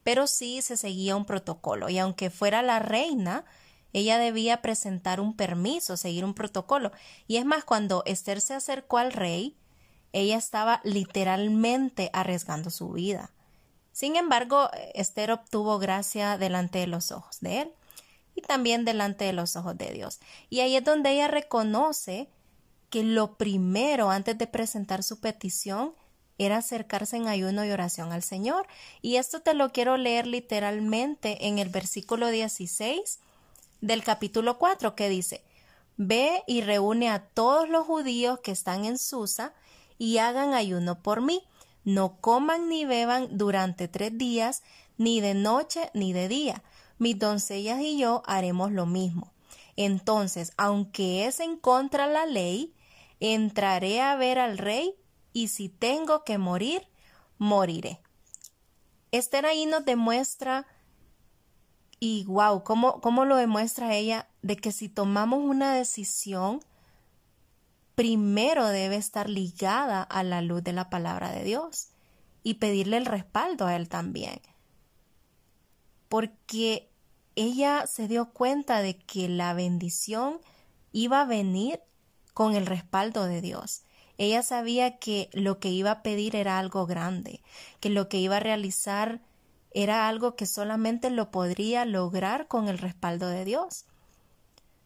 pero 0.02 0.26
sí 0.26 0.62
se 0.62 0.76
seguía 0.76 1.16
un 1.16 1.26
protocolo 1.26 1.90
y 1.90 1.98
aunque 1.98 2.30
fuera 2.30 2.62
la 2.62 2.78
reina, 2.78 3.44
ella 3.96 4.18
debía 4.18 4.60
presentar 4.60 5.20
un 5.20 5.34
permiso, 5.34 5.96
seguir 5.96 6.26
un 6.26 6.34
protocolo. 6.34 6.92
Y 7.26 7.38
es 7.38 7.46
más, 7.46 7.64
cuando 7.64 8.02
Esther 8.04 8.42
se 8.42 8.52
acercó 8.52 8.98
al 8.98 9.10
rey, 9.10 9.56
ella 10.12 10.36
estaba 10.36 10.82
literalmente 10.84 12.10
arriesgando 12.12 12.68
su 12.68 12.90
vida. 12.90 13.32
Sin 13.92 14.16
embargo, 14.16 14.68
Esther 14.92 15.30
obtuvo 15.32 15.78
gracia 15.78 16.36
delante 16.36 16.78
de 16.78 16.88
los 16.88 17.10
ojos 17.10 17.40
de 17.40 17.62
él 17.62 17.72
y 18.34 18.42
también 18.42 18.84
delante 18.84 19.24
de 19.24 19.32
los 19.32 19.56
ojos 19.56 19.78
de 19.78 19.90
Dios. 19.94 20.20
Y 20.50 20.60
ahí 20.60 20.76
es 20.76 20.84
donde 20.84 21.12
ella 21.12 21.28
reconoce 21.28 22.28
que 22.90 23.02
lo 23.02 23.38
primero 23.38 24.10
antes 24.10 24.36
de 24.36 24.46
presentar 24.46 25.04
su 25.04 25.20
petición 25.20 25.94
era 26.36 26.58
acercarse 26.58 27.16
en 27.16 27.28
ayuno 27.28 27.64
y 27.64 27.70
oración 27.70 28.12
al 28.12 28.22
Señor. 28.22 28.66
Y 29.00 29.16
esto 29.16 29.40
te 29.40 29.54
lo 29.54 29.72
quiero 29.72 29.96
leer 29.96 30.26
literalmente 30.26 31.46
en 31.46 31.58
el 31.58 31.70
versículo 31.70 32.28
16 32.28 33.20
del 33.80 34.02
capítulo 34.02 34.58
4 34.58 34.94
que 34.94 35.08
dice, 35.08 35.44
Ve 35.96 36.42
y 36.46 36.60
reúne 36.60 37.08
a 37.08 37.20
todos 37.20 37.68
los 37.68 37.86
judíos 37.86 38.40
que 38.40 38.52
están 38.52 38.84
en 38.84 38.98
Susa 38.98 39.54
y 39.98 40.18
hagan 40.18 40.52
ayuno 40.52 41.02
por 41.02 41.22
mí. 41.22 41.42
No 41.84 42.20
coman 42.20 42.68
ni 42.68 42.84
beban 42.84 43.38
durante 43.38 43.88
tres 43.88 44.16
días, 44.18 44.62
ni 44.98 45.20
de 45.20 45.34
noche 45.34 45.90
ni 45.94 46.12
de 46.12 46.28
día. 46.28 46.62
Mis 46.98 47.18
doncellas 47.18 47.80
y 47.80 47.98
yo 47.98 48.22
haremos 48.26 48.72
lo 48.72 48.86
mismo. 48.86 49.32
Entonces, 49.76 50.52
aunque 50.56 51.26
es 51.26 51.40
en 51.40 51.56
contra 51.56 52.06
la 52.06 52.26
ley, 52.26 52.74
entraré 53.20 54.00
a 54.00 54.16
ver 54.16 54.38
al 54.38 54.58
rey 54.58 54.94
y 55.32 55.48
si 55.48 55.68
tengo 55.68 56.24
que 56.24 56.38
morir, 56.38 56.88
moriré. 57.38 58.00
Esther 59.12 59.46
ahí 59.46 59.66
nos 59.66 59.84
demuestra 59.84 60.66
y 61.98 62.24
wow, 62.24 62.62
¿cómo, 62.62 63.00
¿cómo 63.00 63.24
lo 63.24 63.36
demuestra 63.36 63.94
ella? 63.94 64.28
De 64.42 64.56
que 64.56 64.72
si 64.72 64.88
tomamos 64.88 65.40
una 65.42 65.74
decisión, 65.74 66.60
primero 67.94 68.66
debe 68.68 68.96
estar 68.96 69.30
ligada 69.30 70.02
a 70.02 70.22
la 70.22 70.42
luz 70.42 70.62
de 70.62 70.72
la 70.72 70.90
palabra 70.90 71.32
de 71.32 71.44
Dios 71.44 71.88
y 72.42 72.54
pedirle 72.54 72.98
el 72.98 73.06
respaldo 73.06 73.66
a 73.66 73.74
Él 73.74 73.88
también. 73.88 74.40
Porque 76.08 76.88
ella 77.34 77.86
se 77.86 78.06
dio 78.08 78.30
cuenta 78.32 78.82
de 78.82 78.98
que 78.98 79.28
la 79.28 79.54
bendición 79.54 80.38
iba 80.92 81.22
a 81.22 81.26
venir 81.26 81.80
con 82.34 82.54
el 82.54 82.66
respaldo 82.66 83.24
de 83.24 83.40
Dios. 83.40 83.82
Ella 84.18 84.42
sabía 84.42 84.98
que 84.98 85.28
lo 85.32 85.58
que 85.58 85.70
iba 85.70 85.90
a 85.90 86.02
pedir 86.02 86.36
era 86.36 86.58
algo 86.58 86.86
grande, 86.86 87.42
que 87.80 87.90
lo 87.90 88.08
que 88.08 88.18
iba 88.18 88.36
a 88.36 88.40
realizar 88.40 89.20
era 89.78 90.08
algo 90.08 90.36
que 90.36 90.46
solamente 90.46 91.10
lo 91.10 91.30
podría 91.30 91.84
lograr 91.84 92.48
con 92.48 92.68
el 92.68 92.78
respaldo 92.78 93.28
de 93.28 93.44
Dios. 93.44 93.84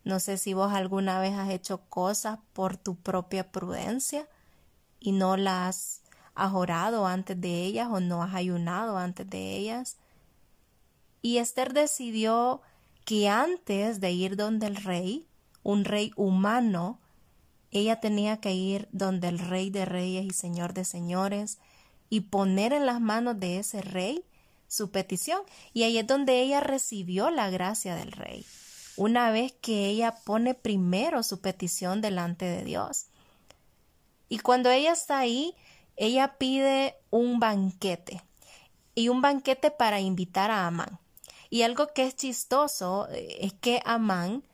No 0.02 0.18
sé 0.18 0.37
si 0.37 0.52
vos 0.52 0.73
alguna 0.73 1.20
vez 1.20 1.32
has 1.35 1.50
hecho 1.50 1.82
cosas 1.88 2.40
por 2.52 2.76
tu 2.76 2.97
propia 2.97 3.52
prudencia 3.52 4.28
y 4.99 5.12
no 5.12 5.37
las 5.37 6.02
has 6.35 6.52
orado 6.52 7.06
antes 7.06 7.40
de 7.40 7.62
ellas 7.66 7.87
o 7.88 8.00
no 8.00 8.20
has 8.25 8.35
ayunado 8.35 8.99
antes 8.99 9.30
de 9.30 9.56
ellas. 9.59 9.97
Y 11.23 11.38
Esther 11.38 11.73
decidió 11.73 12.61
que 13.04 13.28
antes 13.28 14.00
de 14.00 14.11
ir 14.11 14.35
donde 14.35 14.66
el 14.66 14.75
rey, 14.75 15.28
un 15.62 15.85
rey 15.85 16.11
humano, 16.16 16.99
ella 17.70 18.00
tenía 18.00 18.38
que 18.38 18.54
ir 18.54 18.88
donde 18.90 19.28
el 19.28 19.38
rey 19.38 19.70
de 19.70 19.85
reyes 19.85 20.25
y 20.25 20.30
señor 20.30 20.75
de 20.75 20.85
señores 20.85 21.61
y 22.09 22.23
poner 22.23 22.73
en 22.73 22.87
las 22.87 23.00
manos 23.00 23.38
de 23.38 23.61
ese 23.61 23.82
rey 23.82 24.25
su 24.70 24.92
petición 24.92 25.42
y 25.72 25.82
ahí 25.82 25.98
es 25.98 26.06
donde 26.06 26.40
ella 26.40 26.60
recibió 26.60 27.30
la 27.30 27.50
gracia 27.50 27.96
del 27.96 28.12
rey, 28.12 28.46
una 28.96 29.32
vez 29.32 29.52
que 29.60 29.86
ella 29.86 30.14
pone 30.24 30.54
primero 30.54 31.24
su 31.24 31.40
petición 31.40 32.00
delante 32.00 32.44
de 32.44 32.62
Dios. 32.62 33.06
Y 34.28 34.38
cuando 34.38 34.70
ella 34.70 34.92
está 34.92 35.18
ahí, 35.18 35.56
ella 35.96 36.38
pide 36.38 36.94
un 37.10 37.40
banquete 37.40 38.22
y 38.94 39.08
un 39.08 39.20
banquete 39.20 39.72
para 39.72 39.98
invitar 39.98 40.52
a 40.52 40.68
Amán. 40.68 41.00
Y 41.50 41.62
algo 41.62 41.88
que 41.92 42.06
es 42.06 42.14
chistoso 42.14 43.08
eh, 43.10 43.38
es 43.40 43.52
que 43.52 43.82
Amán, 43.84 44.44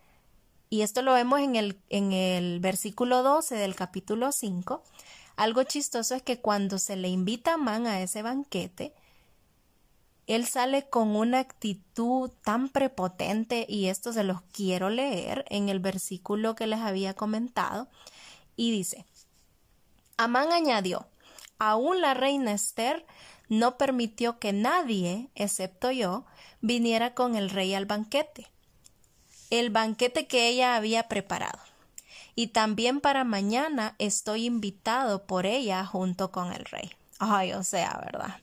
y 0.70 0.80
esto 0.80 1.02
lo 1.02 1.12
vemos 1.12 1.40
en 1.40 1.56
el, 1.56 1.78
en 1.90 2.12
el 2.12 2.58
versículo 2.61 3.23
12 3.23 3.54
del 3.56 3.75
capítulo 3.75 4.32
5, 4.32 4.82
algo 5.37 5.62
chistoso 5.64 6.14
es 6.14 6.23
que 6.23 6.40
cuando 6.40 6.78
se 6.78 6.96
le 6.96 7.08
invita 7.08 7.50
a 7.50 7.54
Amán 7.54 7.87
a 7.87 8.00
ese 8.00 8.23
banquete, 8.23 8.94
él 10.26 10.47
sale 10.47 10.88
con 10.88 11.14
una 11.14 11.38
actitud 11.38 12.30
tan 12.42 12.68
prepotente 12.68 13.64
y 13.68 13.87
esto 13.87 14.12
se 14.12 14.25
los 14.25 14.42
quiero 14.52 14.90
leer 14.90 15.45
en 15.50 15.68
el 15.68 15.78
versículo 15.78 16.54
que 16.56 16.66
les 16.66 16.80
había 16.80 17.14
comentado 17.14 17.88
y 18.56 18.73
dice, 18.73 19.04
Amán 20.16 20.52
añadió, 20.52 21.06
aún 21.59 22.00
la 22.00 22.14
reina 22.14 22.52
Esther 22.52 23.06
no 23.49 23.78
permitió 23.78 24.38
que 24.38 24.52
nadie, 24.52 25.28
excepto 25.35 25.90
yo, 25.90 26.25
viniera 26.61 27.14
con 27.14 27.37
el 27.37 27.50
rey 27.50 27.75
al 27.75 27.87
banquete, 27.87 28.49
el 29.50 29.71
banquete 29.71 30.26
que 30.26 30.49
ella 30.49 30.75
había 30.75 31.06
preparado. 31.06 31.59
Y 32.35 32.49
también 32.49 33.00
para 33.00 33.25
mañana 33.25 33.95
estoy 33.99 34.47
invitado 34.47 35.25
por 35.25 35.47
ella 35.47 35.87
junto 35.87 36.33
con 36.33 36.52
el 36.52 36.64
rey. 36.64 36.90
Ay, 37.18 37.52
o 37.52 37.62
sea, 37.62 37.99
¿verdad? 38.04 38.37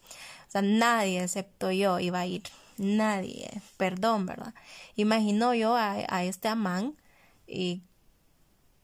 Sea, 0.53 0.61
nadie 0.61 1.23
excepto 1.23 1.71
yo 1.71 1.99
iba 1.99 2.19
a 2.19 2.25
ir. 2.25 2.43
Nadie. 2.77 3.49
Perdón, 3.77 4.25
¿verdad? 4.25 4.53
Imagino 4.95 5.53
yo 5.53 5.75
a, 5.75 5.93
a 6.07 6.23
este 6.23 6.47
Amán 6.47 6.95
y 7.47 7.81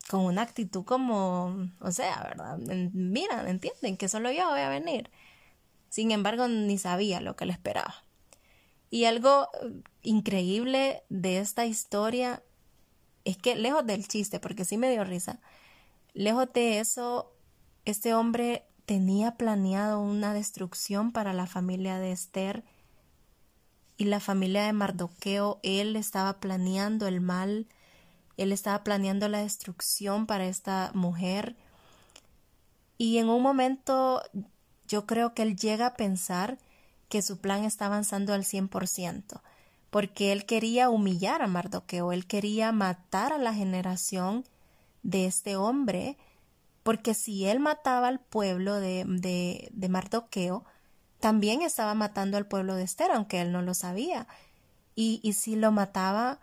con 0.10 0.22
una 0.22 0.42
actitud 0.42 0.84
como, 0.84 1.70
o 1.80 1.92
sea, 1.92 2.24
¿verdad? 2.24 2.58
Miran, 2.58 3.48
entienden 3.48 3.96
que 3.96 4.10
solo 4.10 4.32
yo 4.32 4.50
voy 4.50 4.62
a 4.62 4.70
venir. 4.70 5.12
Sin 5.90 6.12
embargo, 6.12 6.48
ni 6.48 6.78
sabía 6.80 7.22
lo 7.22 7.36
que 7.36 7.46
le 7.46 7.54
esperaba. 7.54 8.04
Y 8.90 9.06
algo 9.06 9.50
increíble 10.02 11.04
de 11.10 11.38
esta 11.38 11.68
historia 11.68 12.42
es 13.24 13.38
que, 13.38 13.56
lejos 13.56 13.86
del 13.86 14.08
chiste, 14.08 14.40
porque 14.40 14.66
sí 14.66 14.78
me 14.78 14.90
dio 14.90 15.04
risa, 15.04 15.40
lejos 16.14 16.52
de 16.54 16.80
eso, 16.80 17.32
este 17.86 18.16
hombre 18.16 18.66
tenía 18.90 19.36
planeado 19.36 20.02
una 20.02 20.34
destrucción 20.34 21.12
para 21.12 21.32
la 21.32 21.46
familia 21.46 22.00
de 22.00 22.12
Esther 22.12 22.64
y 23.98 24.06
la 24.06 24.20
familia 24.20 24.64
de 24.64 24.74
Mardoqueo. 24.74 25.60
Él 25.62 25.96
estaba 25.96 26.40
planeando 26.40 27.06
el 27.06 27.22
mal, 27.22 27.68
él 28.36 28.52
estaba 28.52 28.84
planeando 28.84 29.30
la 29.30 29.42
destrucción 29.44 30.26
para 30.26 30.48
esta 30.48 30.90
mujer. 30.96 31.56
Y 32.98 33.20
en 33.20 33.30
un 33.30 33.44
momento 33.44 34.24
yo 34.88 35.06
creo 35.06 35.36
que 35.36 35.44
él 35.44 35.56
llega 35.56 35.86
a 35.86 35.94
pensar 35.94 36.58
que 37.10 37.22
su 37.22 37.38
plan 37.38 37.66
está 37.66 37.86
avanzando 37.86 38.34
al 38.34 38.44
100%, 38.44 39.40
porque 39.92 40.32
él 40.32 40.48
quería 40.48 40.90
humillar 40.90 41.44
a 41.44 41.48
Mardoqueo, 41.48 42.12
él 42.12 42.26
quería 42.26 42.72
matar 42.72 43.34
a 43.34 43.38
la 43.38 43.54
generación 43.54 44.46
de 45.04 45.28
este 45.28 45.58
hombre 45.58 46.18
porque 46.90 47.14
si 47.14 47.46
él 47.46 47.60
mataba 47.60 48.08
al 48.08 48.20
pueblo 48.20 48.80
de, 48.80 49.06
de, 49.06 49.70
de 49.72 49.90
Mardoqueo, 49.90 50.66
también 51.20 51.62
estaba 51.62 51.94
matando 51.94 52.36
al 52.36 52.48
pueblo 52.48 52.74
de 52.74 52.82
Esther, 52.82 53.12
aunque 53.12 53.42
él 53.42 53.52
no 53.52 53.62
lo 53.62 53.76
sabía. 53.76 54.26
Y, 54.96 55.20
y 55.22 55.34
si 55.34 55.56
lo 55.56 55.72
mataba, 55.72 56.40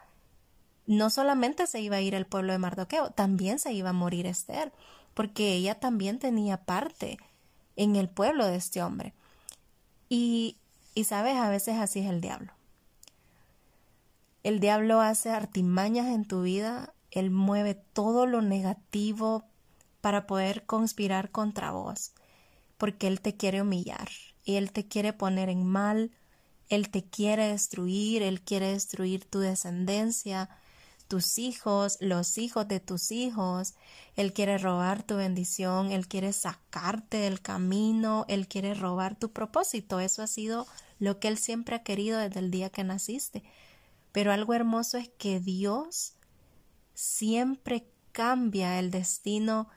no 0.86 1.10
solamente 1.10 1.66
se 1.66 1.80
iba 1.80 1.96
a 1.96 2.00
ir 2.00 2.14
el 2.14 2.26
pueblo 2.26 2.52
de 2.52 2.60
Mardoqueo, 2.60 3.10
también 3.10 3.58
se 3.58 3.72
iba 3.72 3.90
a 3.90 3.92
morir 3.92 4.24
Esther, 4.24 4.72
porque 5.14 5.52
ella 5.52 5.80
también 5.80 6.20
tenía 6.20 6.58
parte 6.58 7.18
en 7.74 7.96
el 7.96 8.08
pueblo 8.08 8.46
de 8.46 8.54
este 8.54 8.84
hombre. 8.84 9.14
Y, 10.08 10.58
y 10.94 11.02
sabes, 11.02 11.34
a 11.38 11.50
veces 11.50 11.76
así 11.78 11.98
es 11.98 12.06
el 12.06 12.20
diablo. 12.20 12.52
El 14.44 14.60
diablo 14.60 15.00
hace 15.00 15.30
artimañas 15.30 16.06
en 16.06 16.24
tu 16.24 16.42
vida, 16.42 16.94
él 17.10 17.32
mueve 17.32 17.74
todo 17.74 18.26
lo 18.26 18.42
negativo 18.42 19.42
para 20.06 20.28
poder 20.28 20.64
conspirar 20.66 21.32
contra 21.32 21.72
vos, 21.72 22.12
porque 22.78 23.08
Él 23.08 23.20
te 23.20 23.36
quiere 23.36 23.62
humillar, 23.62 24.08
Él 24.44 24.70
te 24.70 24.86
quiere 24.86 25.12
poner 25.12 25.48
en 25.48 25.66
mal, 25.66 26.12
Él 26.68 26.90
te 26.90 27.02
quiere 27.02 27.48
destruir, 27.48 28.22
Él 28.22 28.40
quiere 28.40 28.70
destruir 28.70 29.24
tu 29.24 29.40
descendencia, 29.40 30.48
tus 31.08 31.38
hijos, 31.38 31.98
los 31.98 32.38
hijos 32.38 32.68
de 32.68 32.78
tus 32.78 33.10
hijos, 33.10 33.74
Él 34.14 34.32
quiere 34.32 34.58
robar 34.58 35.02
tu 35.02 35.16
bendición, 35.16 35.90
Él 35.90 36.06
quiere 36.06 36.32
sacarte 36.32 37.16
del 37.16 37.42
camino, 37.42 38.26
Él 38.28 38.46
quiere 38.46 38.74
robar 38.74 39.18
tu 39.18 39.32
propósito. 39.32 39.98
Eso 39.98 40.22
ha 40.22 40.28
sido 40.28 40.68
lo 41.00 41.18
que 41.18 41.26
Él 41.26 41.36
siempre 41.36 41.74
ha 41.74 41.82
querido 41.82 42.20
desde 42.20 42.38
el 42.38 42.52
día 42.52 42.70
que 42.70 42.84
naciste. 42.84 43.42
Pero 44.12 44.30
algo 44.30 44.54
hermoso 44.54 44.98
es 44.98 45.08
que 45.18 45.40
Dios 45.40 46.12
siempre 46.94 47.88
cambia 48.12 48.78
el 48.78 48.92
destino 48.92 49.68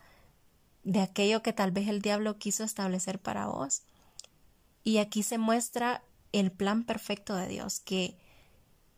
de 0.84 1.02
aquello 1.02 1.42
que 1.42 1.54
tal 1.54 1.72
vez 1.72 1.88
el 1.88 2.02
diablo 2.02 2.38
quiso 2.38 2.64
establecer 2.64 3.20
para 3.20 3.48
vos. 3.48 3.84
Y 4.84 4.98
aquí 4.98 5.24
se 5.24 5.38
muestra 5.38 6.04
el 6.32 6.52
plan 6.52 6.84
perfecto 6.84 7.36
de 7.36 7.48
Dios, 7.48 7.80
que 7.80 8.18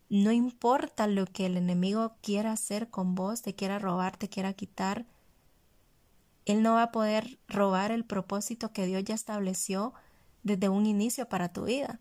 no 0.08 0.30
importa 0.32 1.06
lo 1.06 1.26
que 1.26 1.46
el 1.46 1.56
enemigo 1.56 2.16
quiera 2.22 2.52
hacer 2.52 2.90
con 2.90 3.14
vos, 3.14 3.42
te 3.42 3.54
quiera 3.54 3.78
robar, 3.78 4.16
te 4.16 4.28
quiera 4.28 4.52
quitar, 4.52 5.06
él 6.44 6.62
no 6.62 6.74
va 6.74 6.84
a 6.84 6.92
poder 6.92 7.38
robar 7.48 7.92
el 7.92 8.04
propósito 8.04 8.72
que 8.72 8.86
Dios 8.86 9.04
ya 9.04 9.14
estableció 9.14 9.94
desde 10.42 10.68
un 10.68 10.86
inicio 10.86 11.28
para 11.28 11.52
tu 11.52 11.64
vida. 11.64 12.00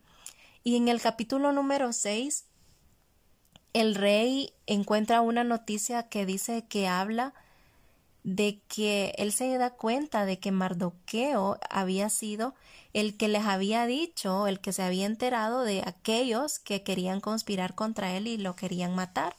Y 0.63 0.75
en 0.75 0.87
el 0.87 0.99
capítulo 0.99 1.51
número 1.51 1.93
6, 1.93 2.45
el 3.73 3.95
rey 3.95 4.53
encuentra 4.65 5.21
una 5.21 5.43
noticia 5.43 6.09
que 6.09 6.25
dice 6.25 6.65
que 6.67 6.87
habla 6.87 7.33
de 8.23 8.61
que 8.67 9.13
él 9.17 9.31
se 9.31 9.57
da 9.57 9.71
cuenta 9.71 10.25
de 10.25 10.39
que 10.39 10.51
Mardoqueo 10.51 11.59
había 11.69 12.09
sido 12.09 12.53
el 12.93 13.17
que 13.17 13.27
les 13.27 13.45
había 13.45 13.85
dicho, 13.85 14.47
el 14.47 14.59
que 14.59 14.73
se 14.73 14.83
había 14.83 15.05
enterado 15.05 15.63
de 15.63 15.81
aquellos 15.85 16.59
que 16.59 16.83
querían 16.83 17.19
conspirar 17.19 17.73
contra 17.73 18.15
él 18.15 18.27
y 18.27 18.37
lo 18.37 18.55
querían 18.55 18.95
matar. 18.95 19.35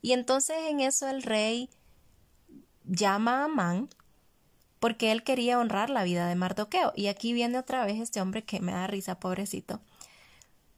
Y 0.00 0.12
entonces 0.12 0.56
en 0.68 0.80
eso 0.80 1.08
el 1.08 1.22
rey 1.22 1.68
llama 2.84 3.40
a 3.40 3.44
Amán 3.44 3.88
porque 4.80 5.12
él 5.12 5.22
quería 5.22 5.60
honrar 5.60 5.90
la 5.90 6.02
vida 6.02 6.26
de 6.26 6.34
Mardoqueo. 6.34 6.92
Y 6.96 7.06
aquí 7.06 7.32
viene 7.32 7.58
otra 7.58 7.84
vez 7.84 8.00
este 8.00 8.20
hombre 8.20 8.42
que 8.42 8.60
me 8.60 8.72
da 8.72 8.88
risa, 8.88 9.20
pobrecito. 9.20 9.80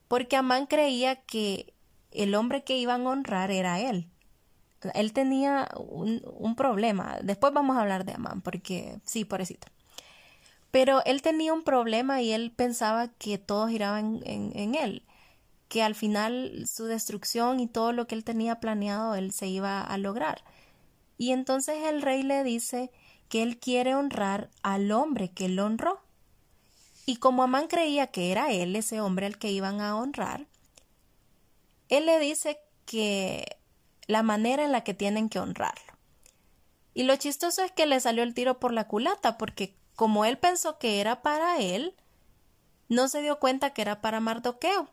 Porque 0.09 0.37
Amán 0.37 0.67
creía 0.67 1.17
que 1.17 1.73
el 2.11 2.35
hombre 2.35 2.65
que 2.65 2.77
iban 2.77 3.07
a 3.07 3.11
honrar 3.11 3.51
era 3.51 3.81
él 3.81 4.11
él 4.95 5.13
tenía 5.13 5.69
un, 5.77 6.55
problema. 6.57 7.19
Después 7.23 7.53
vamos 7.53 7.77
a 7.77 7.83
hablar 7.83 8.05
de 8.05 8.13
Amán, 8.13 8.43
porque 8.43 8.99
sí, 9.05 9.25
pobrecito. 9.25 9.69
Pero 10.71 11.05
él 11.05 11.23
tenía 11.23 11.53
un 11.53 11.63
problema 11.63 12.21
y 12.21 12.33
él 12.33 12.51
pensaba 12.51 13.09
que 13.09 13.39
todo 13.39 13.69
giraba 13.69 14.01
en, 14.01 14.75
él, 14.75 15.05
que 15.69 15.83
al 15.83 15.95
final 15.95 16.65
su 16.67 16.87
destrucción 16.87 17.61
y 17.61 17.67
todo 17.67 17.93
lo 17.93 18.07
que 18.07 18.15
él 18.15 18.25
tenía 18.25 18.61
planeado, 18.61 19.15
él 19.15 19.33
se 19.33 19.47
iba 19.47 19.81
a 19.81 19.99
lograr. 19.99 20.43
Y 21.17 21.31
entonces 21.31 21.85
el 21.85 22.03
rey 22.03 22.23
le 22.23 22.43
dice 22.43 22.91
que 23.29 23.43
él 23.43 23.59
quiere 23.59 23.95
honrar 23.95 24.51
al 24.63 24.91
hombre 24.91 25.31
que 25.31 25.47
él 25.47 25.59
honró. 25.61 26.01
Y 27.07 27.17
como 27.17 27.43
Amán 27.43 27.69
creía 27.69 28.09
que 28.09 28.33
era 28.33 28.51
él 28.51 28.75
ese 28.75 29.01
hombre 29.01 29.27
al 29.27 29.39
que 29.39 29.53
iban 29.53 29.81
a 29.81 29.97
honrar, 29.97 30.47
él 31.89 32.07
le 32.07 32.19
dice 32.19 32.59
que 32.87 33.59
la 34.07 34.23
manera 34.23 34.65
en 34.65 34.73
la 34.73 34.83
que 34.83 34.95
tienen 34.95 35.29
que 35.29 35.39
honrarlo. 35.39 35.95
Y 36.95 37.03
lo 37.05 37.17
chistoso 37.17 37.63
es 37.63 37.73
que 37.73 37.87
le 37.87 37.99
salió 38.01 38.23
el 38.23 38.35
tiro 38.35 38.61
por 38.61 38.73
la 38.73 38.87
culata, 38.87 39.37
porque 39.37 39.77
como 39.97 40.25
él 40.25 40.39
pensó 40.39 40.79
que 40.79 41.01
era 41.01 41.23
para 41.23 41.59
él, 41.59 41.95
no 42.89 43.09
se 43.09 43.23
dio 43.23 43.39
cuenta 43.41 43.71
que 43.71 43.83
era 43.83 44.01
para 44.01 44.21
Mardoqueo. 44.21 44.89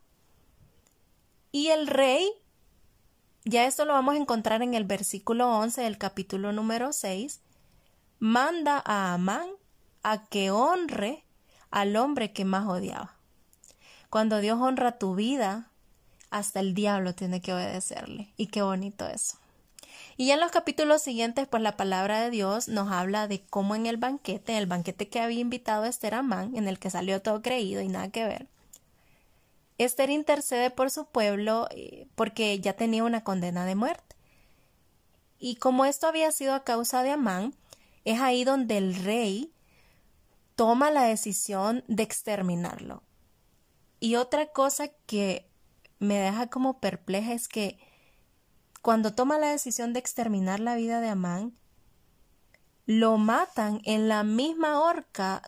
Y 1.52 1.68
el 1.68 1.88
rey, 1.88 2.28
ya 3.44 3.66
esto 3.66 3.86
lo 3.86 3.94
vamos 3.94 4.16
a 4.16 4.20
encontrar 4.20 4.62
en 4.62 4.74
el 4.74 4.86
versículo 4.86 5.50
11 5.58 5.82
del 5.82 5.98
capítulo 5.98 6.54
número 6.54 6.94
6, 6.94 7.42
manda 8.20 8.82
a 8.86 9.14
Amán 9.14 9.50
a 10.04 10.26
que 10.26 10.52
honre 10.52 11.26
al 11.70 11.96
hombre 11.96 12.34
que 12.34 12.46
más 12.46 12.68
odiaba. 12.68 13.16
Cuando 14.10 14.40
Dios 14.40 14.60
honra 14.60 14.98
tu 14.98 15.16
vida, 15.16 15.71
hasta 16.32 16.60
el 16.60 16.74
diablo 16.74 17.14
tiene 17.14 17.42
que 17.42 17.54
obedecerle. 17.54 18.34
Y 18.38 18.48
qué 18.48 18.62
bonito 18.64 19.08
eso. 19.08 19.38
Y 20.18 20.28
ya 20.28 20.36
en 20.36 20.40
los 20.40 20.52
capítulos 20.52 21.02
siguientes, 21.02 21.48
pues 21.48 21.62
la 21.62 21.78
palabra 21.78 22.22
de 22.22 22.30
Dios 22.30 22.68
nos 22.68 22.92
habla 22.92 23.28
de 23.28 23.42
cómo 23.42 23.76
en 23.76 23.86
el 23.86 23.98
banquete, 23.98 24.58
el 24.58 24.66
banquete 24.66 25.08
que 25.08 25.20
había 25.20 25.40
invitado 25.40 25.84
a 25.84 25.88
Esther 25.88 26.16
Amán, 26.16 26.56
en 26.56 26.68
el 26.68 26.80
que 26.80 26.90
salió 26.90 27.22
todo 27.22 27.42
creído 27.42 27.82
y 27.82 27.88
nada 27.88 28.10
que 28.10 28.26
ver, 28.26 28.48
Esther 29.78 30.10
intercede 30.10 30.70
por 30.70 30.92
su 30.92 31.06
pueblo 31.06 31.68
eh, 31.72 32.08
porque 32.16 32.60
ya 32.60 32.74
tenía 32.74 33.04
una 33.04 33.24
condena 33.24 33.66
de 33.66 33.76
muerte. 33.76 34.16
Y 35.40 35.56
como 35.56 35.86
esto 35.86 36.08
había 36.08 36.32
sido 36.32 36.54
a 36.54 36.64
causa 36.64 37.02
de 37.02 37.12
Amán, 37.12 37.56
es 38.06 38.20
ahí 38.22 38.44
donde 38.44 38.78
el 38.78 38.96
rey 38.96 39.52
toma 40.56 40.92
la 40.92 41.04
decisión 41.04 41.84
de 41.88 42.04
exterminarlo. 42.04 43.02
Y 44.00 44.16
otra 44.16 44.48
cosa 44.48 44.90
que 45.08 45.51
me 46.02 46.18
deja 46.18 46.48
como 46.48 46.80
perpleja 46.80 47.34
es 47.34 47.48
que 47.48 47.78
cuando 48.82 49.14
toma 49.14 49.38
la 49.38 49.52
decisión 49.52 49.94
de 49.94 50.00
exterminar 50.00 50.60
la 50.60 50.76
vida 50.76 51.00
de 51.00 51.10
Amán, 51.10 51.54
lo 52.88 53.18
matan 53.18 53.82
en 53.84 54.10
la 54.10 54.24
misma 54.24 54.82
horca 54.82 55.44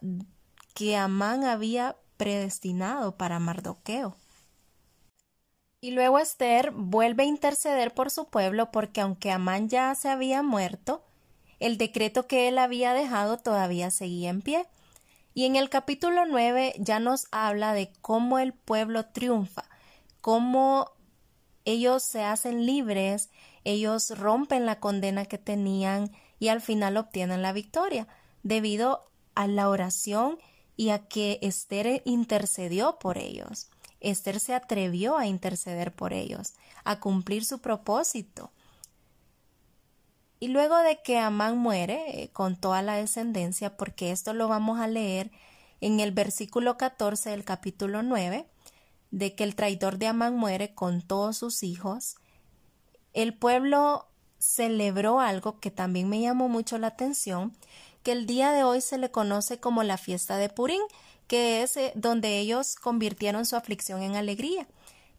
que 0.76 0.96
Amán 0.96 1.44
había 1.44 1.98
predestinado 2.18 3.18
para 3.18 3.40
Mardoqueo. 3.40 4.16
Y 5.82 5.92
luego 5.92 6.20
Esther 6.20 6.72
vuelve 6.72 7.24
a 7.24 7.26
interceder 7.26 7.92
por 7.96 8.12
su 8.12 8.30
pueblo 8.30 8.72
porque 8.72 9.02
aunque 9.02 9.32
Amán 9.32 9.70
ya 9.70 9.96
se 9.96 10.10
había 10.10 10.44
muerto, 10.44 11.04
el 11.60 11.80
decreto 11.80 12.28
que 12.28 12.48
él 12.48 12.60
había 12.60 12.94
dejado 12.94 13.40
todavía 13.40 13.90
seguía 13.90 14.30
en 14.30 14.44
pie. 14.44 14.68
Y 15.34 15.46
en 15.46 15.56
el 15.56 15.72
capítulo 15.72 16.28
9 16.28 16.76
ya 16.78 17.00
nos 17.00 17.26
habla 17.32 17.74
de 17.74 17.92
cómo 18.02 18.38
el 18.38 18.54
pueblo 18.54 19.08
triunfa, 19.08 19.66
cómo 20.24 20.94
ellos 21.66 22.02
se 22.02 22.24
hacen 22.24 22.66
libres, 22.66 23.30
ellos 23.66 24.18
rompen 24.18 24.66
la 24.66 24.80
condena 24.80 25.26
que 25.26 25.38
tenían 25.38 26.14
y 26.40 26.48
al 26.48 26.62
final 26.62 26.96
obtienen 26.96 27.42
la 27.42 27.52
victoria, 27.52 28.08
debido 28.42 29.12
a 29.36 29.48
la 29.48 29.68
oración 29.68 30.38
y 30.78 30.92
a 30.92 31.10
que 31.10 31.40
Esther 31.42 32.02
intercedió 32.06 33.00
por 33.00 33.18
ellos. 33.18 33.70
Esther 34.00 34.40
se 34.40 34.54
atrevió 34.54 35.18
a 35.18 35.28
interceder 35.28 35.94
por 35.94 36.14
ellos, 36.14 36.54
a 36.86 37.02
cumplir 37.02 37.44
su 37.44 37.60
propósito. 37.60 38.54
Y 40.40 40.48
luego 40.48 40.78
de 40.78 41.02
que 41.04 41.20
Amán 41.20 41.58
muere 41.58 42.24
eh, 42.24 42.30
con 42.32 42.56
toda 42.56 42.82
la 42.82 42.96
descendencia, 42.96 43.76
porque 43.76 44.12
esto 44.12 44.34
lo 44.34 44.48
vamos 44.48 44.80
a 44.80 44.88
leer 44.88 45.32
en 45.82 46.00
el 46.00 46.14
versículo 46.14 46.78
14 46.78 47.32
del 47.32 47.44
capítulo 47.44 48.04
9, 48.04 48.48
de 49.14 49.36
que 49.36 49.44
el 49.44 49.56
traidor 49.56 50.00
de 50.00 50.08
Amán 50.08 50.36
muere 50.36 50.74
con 50.74 51.04
todos 51.04 51.38
sus 51.38 51.62
hijos, 51.62 52.16
el 53.14 53.38
pueblo 53.38 54.08
celebró 54.40 55.20
algo 55.20 55.60
que 55.60 55.70
también 55.70 56.10
me 56.10 56.20
llamó 56.20 56.50
mucho 56.50 56.80
la 56.80 56.88
atención, 56.88 57.56
que 58.02 58.12
el 58.12 58.26
día 58.26 58.52
de 58.52 58.64
hoy 58.64 58.82
se 58.82 58.98
le 58.98 59.12
conoce 59.12 59.60
como 59.60 59.84
la 59.84 60.00
fiesta 60.00 60.38
de 60.38 60.50
Purín, 60.50 60.82
que 61.28 61.62
es 61.62 61.78
eh, 61.78 61.94
donde 61.96 62.40
ellos 62.40 62.76
convirtieron 62.76 63.46
su 63.46 63.56
aflicción 63.56 64.02
en 64.02 64.16
alegría. 64.16 64.68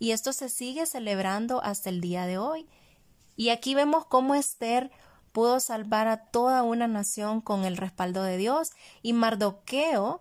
Y 0.01 0.11
esto 0.11 0.33
se 0.33 0.49
sigue 0.49 0.87
celebrando 0.87 1.63
hasta 1.63 1.89
el 1.89 2.01
día 2.01 2.27
de 2.27 2.37
hoy. 2.37 2.67
Y 3.37 3.51
aquí 3.51 3.77
vemos 3.77 4.07
cómo 4.07 4.35
Esther 4.35 4.91
pudo 5.31 5.61
salvar 5.61 6.09
a 6.09 6.17
toda 6.17 6.65
una 6.65 6.89
nación 6.89 7.41
con 7.41 7.65
el 7.65 7.77
respaldo 7.77 8.25
de 8.25 8.39
Dios 8.39 8.73
y 9.03 9.13
Mardoqueo 9.13 10.21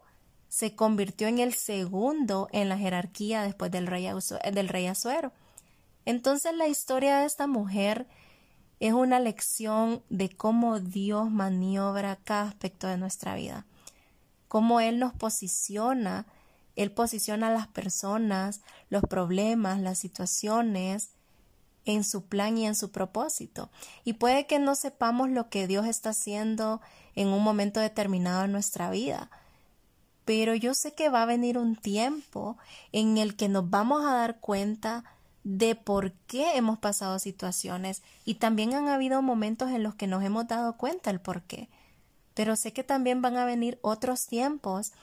se 0.54 0.76
convirtió 0.76 1.28
en 1.28 1.40
el 1.40 1.56
segundo 1.56 2.48
en 2.52 2.70
la 2.70 2.78
jerarquía 2.78 3.42
después 3.42 3.72
del 3.72 3.88
rey, 3.88 4.08
del 4.52 4.68
rey 4.70 4.86
Azuero. 4.86 5.32
Entonces 6.06 6.54
la 6.54 6.68
historia 6.68 7.18
de 7.18 7.26
esta 7.26 7.48
mujer 7.48 8.08
es 8.80 8.94
una 8.94 9.20
lección 9.20 10.04
de 10.10 10.30
cómo 10.30 10.80
Dios 10.80 11.32
maniobra 11.32 12.20
cada 12.24 12.50
aspecto 12.50 12.86
de 12.88 12.98
nuestra 12.98 13.36
vida 13.36 13.66
cómo 14.54 14.80
Él 14.80 15.00
nos 15.00 15.16
posiciona, 15.16 16.28
Él 16.76 16.92
posiciona 16.92 17.48
a 17.48 17.54
las 17.54 17.66
personas, 17.66 18.62
los 18.92 19.02
problemas, 19.02 19.80
las 19.80 19.98
situaciones 19.98 21.10
en 21.86 22.04
su 22.04 22.28
plan 22.28 22.56
y 22.60 22.68
en 22.68 22.76
su 22.76 22.92
propósito. 22.92 23.72
Y 24.04 24.14
puede 24.14 24.46
que 24.46 24.60
no 24.60 24.76
sepamos 24.76 25.32
lo 25.32 25.50
que 25.50 25.66
Dios 25.66 25.88
está 25.88 26.12
haciendo 26.12 26.82
en 27.16 27.30
un 27.30 27.42
momento 27.42 27.80
determinado 27.80 28.44
en 28.44 28.52
nuestra 28.52 28.92
vida, 28.92 29.32
pero 30.26 30.56
yo 30.56 30.74
sé 30.74 30.94
que 30.94 31.10
va 31.10 31.24
a 31.24 31.28
venir 31.28 31.58
un 31.58 31.76
tiempo 31.76 32.58
en 32.92 33.18
el 33.18 33.36
que 33.36 33.50
nos 33.50 33.70
vamos 33.70 34.06
a 34.06 34.14
dar 34.14 34.40
cuenta 34.40 35.04
de 35.44 35.76
por 35.76 36.14
qué 36.28 36.56
hemos 36.56 36.78
pasado 36.80 37.20
situaciones 37.20 38.02
y 38.24 38.36
también 38.36 38.74
han 38.74 38.88
habido 38.88 39.22
momentos 39.22 39.70
en 39.72 39.84
los 39.84 39.96
que 39.96 40.08
nos 40.08 40.24
hemos 40.24 40.48
dado 40.48 40.78
cuenta 40.78 41.10
el 41.10 41.20
por 41.20 41.42
qué. 41.44 41.70
Pero 42.34 42.56
sé 42.56 42.74
que 42.74 42.84
también 42.84 43.22
van 43.22 43.38
a 43.38 43.46
venir 43.46 43.78
otros 43.82 44.26
tiempos 44.26 44.94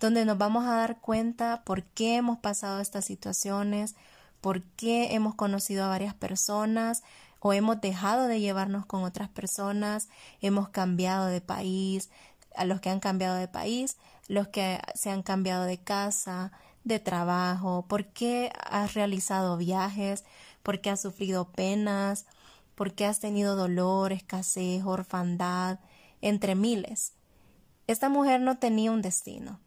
donde 0.00 0.24
nos 0.24 0.36
vamos 0.36 0.64
a 0.64 0.74
dar 0.74 1.00
cuenta 1.00 1.62
por 1.64 1.84
qué 1.84 2.16
hemos 2.16 2.38
pasado 2.38 2.80
estas 2.80 3.04
situaciones, 3.04 3.94
por 4.40 4.62
qué 4.62 5.14
hemos 5.14 5.34
conocido 5.34 5.84
a 5.84 5.88
varias 5.88 6.14
personas 6.14 7.02
o 7.40 7.52
hemos 7.52 7.80
dejado 7.80 8.26
de 8.26 8.40
llevarnos 8.40 8.86
con 8.86 9.04
otras 9.04 9.28
personas, 9.28 10.08
hemos 10.40 10.70
cambiado 10.70 11.26
de 11.26 11.40
país, 11.40 12.10
a 12.54 12.64
los 12.64 12.80
que 12.80 12.90
han 12.90 13.00
cambiado 13.00 13.36
de 13.36 13.48
país, 13.48 13.96
los 14.28 14.48
que 14.48 14.80
se 14.94 15.10
han 15.10 15.22
cambiado 15.22 15.64
de 15.64 15.78
casa, 15.78 16.52
de 16.84 16.98
trabajo, 16.98 17.86
por 17.88 18.06
qué 18.06 18.52
has 18.64 18.94
realizado 18.94 19.56
viajes, 19.56 20.24
por 20.62 20.80
qué 20.80 20.90
has 20.90 21.00
sufrido 21.00 21.50
penas, 21.50 22.26
por 22.74 22.94
qué 22.94 23.06
has 23.06 23.20
tenido 23.20 23.56
dolor, 23.56 24.12
escasez, 24.12 24.84
orfandad, 24.84 25.78
entre 26.20 26.54
miles. 26.54 27.12
Esta 27.86 28.08
mujer 28.08 28.40
no 28.40 28.58
tenía 28.58 28.90
un 28.90 29.02
destino. 29.02 29.60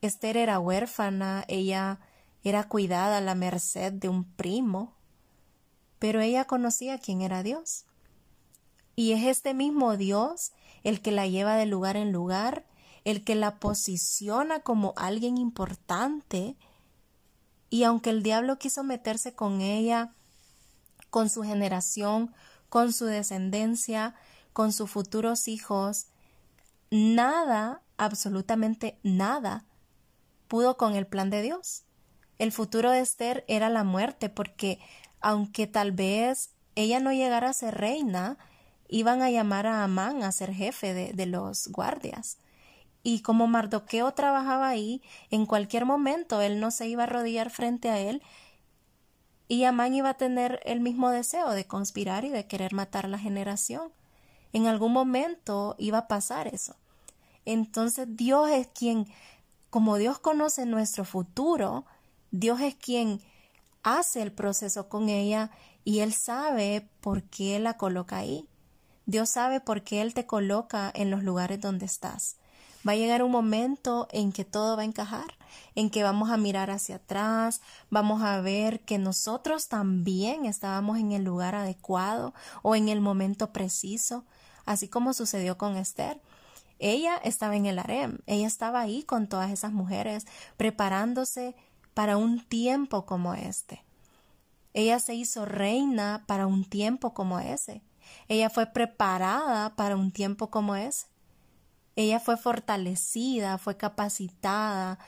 Esther 0.00 0.36
era 0.36 0.58
huérfana, 0.58 1.44
ella 1.48 2.00
era 2.42 2.64
cuidada 2.64 3.18
a 3.18 3.20
la 3.20 3.34
merced 3.34 3.92
de 3.92 4.08
un 4.08 4.24
primo, 4.24 4.94
pero 5.98 6.20
ella 6.20 6.46
conocía 6.46 6.98
quién 6.98 7.20
era 7.20 7.42
Dios. 7.42 7.84
Y 8.96 9.12
es 9.12 9.24
este 9.24 9.52
mismo 9.52 9.96
Dios 9.96 10.52
el 10.84 11.02
que 11.02 11.10
la 11.10 11.26
lleva 11.26 11.56
de 11.56 11.66
lugar 11.66 11.96
en 11.96 12.12
lugar, 12.12 12.64
el 13.04 13.24
que 13.24 13.34
la 13.34 13.58
posiciona 13.58 14.60
como 14.60 14.94
alguien 14.96 15.38
importante, 15.38 16.56
y 17.70 17.84
aunque 17.84 18.10
el 18.10 18.22
diablo 18.22 18.58
quiso 18.58 18.82
meterse 18.82 19.34
con 19.34 19.60
ella, 19.60 20.12
con 21.10 21.30
su 21.30 21.42
generación, 21.42 22.32
con 22.68 22.92
su 22.92 23.06
descendencia, 23.06 24.14
con 24.52 24.72
sus 24.72 24.90
futuros 24.90 25.48
hijos, 25.48 26.06
nada, 26.90 27.82
absolutamente 27.96 28.98
nada, 29.02 29.64
pudo 30.48 30.76
con 30.76 30.96
el 30.96 31.06
plan 31.06 31.30
de 31.30 31.42
Dios. 31.42 31.84
El 32.38 32.52
futuro 32.52 32.90
de 32.90 33.00
Esther 33.00 33.44
era 33.48 33.68
la 33.68 33.84
muerte, 33.84 34.28
porque 34.28 34.80
aunque 35.20 35.66
tal 35.66 35.92
vez 35.92 36.50
ella 36.74 36.98
no 37.00 37.12
llegara 37.12 37.50
a 37.50 37.52
ser 37.52 37.76
reina, 37.76 38.38
iban 38.88 39.22
a 39.22 39.30
llamar 39.30 39.66
a 39.66 39.84
Amán 39.84 40.22
a 40.22 40.32
ser 40.32 40.52
jefe 40.52 40.94
de, 40.94 41.12
de 41.12 41.26
los 41.26 41.68
guardias. 41.68 42.38
Y 43.02 43.22
como 43.22 43.46
Mardoqueo 43.46 44.12
trabajaba 44.12 44.68
ahí, 44.68 45.02
en 45.30 45.46
cualquier 45.46 45.86
momento 45.86 46.40
él 46.40 46.60
no 46.60 46.70
se 46.70 46.86
iba 46.86 47.04
a 47.04 47.06
arrodillar 47.06 47.50
frente 47.50 47.88
a 47.88 47.98
él 47.98 48.22
y 49.50 49.64
Amán 49.64 49.94
iba 49.94 50.10
a 50.10 50.16
tener 50.16 50.60
el 50.64 50.78
mismo 50.78 51.10
deseo 51.10 51.50
de 51.50 51.66
conspirar 51.66 52.24
y 52.24 52.28
de 52.28 52.46
querer 52.46 52.72
matar 52.72 53.08
la 53.08 53.18
generación. 53.18 53.90
En 54.52 54.68
algún 54.68 54.92
momento 54.92 55.74
iba 55.76 55.98
a 55.98 56.06
pasar 56.06 56.46
eso. 56.46 56.76
Entonces 57.44 58.06
Dios 58.10 58.48
es 58.50 58.68
quien, 58.68 59.08
como 59.68 59.96
Dios 59.96 60.20
conoce 60.20 60.66
nuestro 60.66 61.04
futuro, 61.04 61.84
Dios 62.30 62.60
es 62.60 62.76
quien 62.76 63.20
hace 63.82 64.22
el 64.22 64.30
proceso 64.30 64.88
con 64.88 65.08
ella 65.08 65.50
y 65.82 65.98
Él 65.98 66.12
sabe 66.12 66.88
por 67.00 67.24
qué 67.24 67.58
la 67.58 67.76
coloca 67.76 68.18
ahí. 68.18 68.46
Dios 69.06 69.30
sabe 69.30 69.58
por 69.58 69.82
qué 69.82 70.00
Él 70.00 70.14
te 70.14 70.26
coloca 70.26 70.92
en 70.94 71.10
los 71.10 71.24
lugares 71.24 71.60
donde 71.60 71.86
estás. 71.86 72.36
Va 72.86 72.92
a 72.92 72.96
llegar 72.96 73.22
un 73.22 73.30
momento 73.30 74.08
en 74.10 74.32
que 74.32 74.44
todo 74.44 74.76
va 74.76 74.82
a 74.82 74.86
encajar, 74.86 75.36
en 75.74 75.90
que 75.90 76.02
vamos 76.02 76.30
a 76.30 76.36
mirar 76.36 76.70
hacia 76.70 76.96
atrás, 76.96 77.60
vamos 77.90 78.22
a 78.22 78.40
ver 78.40 78.80
que 78.80 78.98
nosotros 78.98 79.68
también 79.68 80.46
estábamos 80.46 80.98
en 80.98 81.12
el 81.12 81.24
lugar 81.24 81.54
adecuado 81.54 82.32
o 82.62 82.74
en 82.74 82.88
el 82.88 83.00
momento 83.00 83.52
preciso 83.52 84.24
así 84.70 84.88
como 84.88 85.12
sucedió 85.14 85.58
con 85.58 85.76
Esther. 85.76 86.20
Ella 86.78 87.16
estaba 87.16 87.56
en 87.56 87.66
el 87.66 87.78
harem, 87.78 88.18
ella 88.26 88.46
estaba 88.46 88.80
ahí 88.80 89.02
con 89.02 89.28
todas 89.28 89.50
esas 89.50 89.72
mujeres, 89.72 90.26
preparándose 90.56 91.56
para 91.92 92.16
un 92.16 92.40
tiempo 92.44 93.04
como 93.04 93.34
este. 93.34 93.84
Ella 94.72 95.00
se 95.00 95.14
hizo 95.14 95.44
reina 95.44 96.22
para 96.26 96.46
un 96.46 96.64
tiempo 96.64 97.12
como 97.12 97.40
ese. 97.40 97.82
Ella 98.28 98.48
fue 98.48 98.66
preparada 98.66 99.74
para 99.74 99.96
un 99.96 100.12
tiempo 100.12 100.50
como 100.50 100.76
ese. 100.76 101.06
Ella 102.00 102.18
fue 102.18 102.38
fortalecida, 102.38 103.58
fue 103.58 103.76
capacitada 103.76 104.98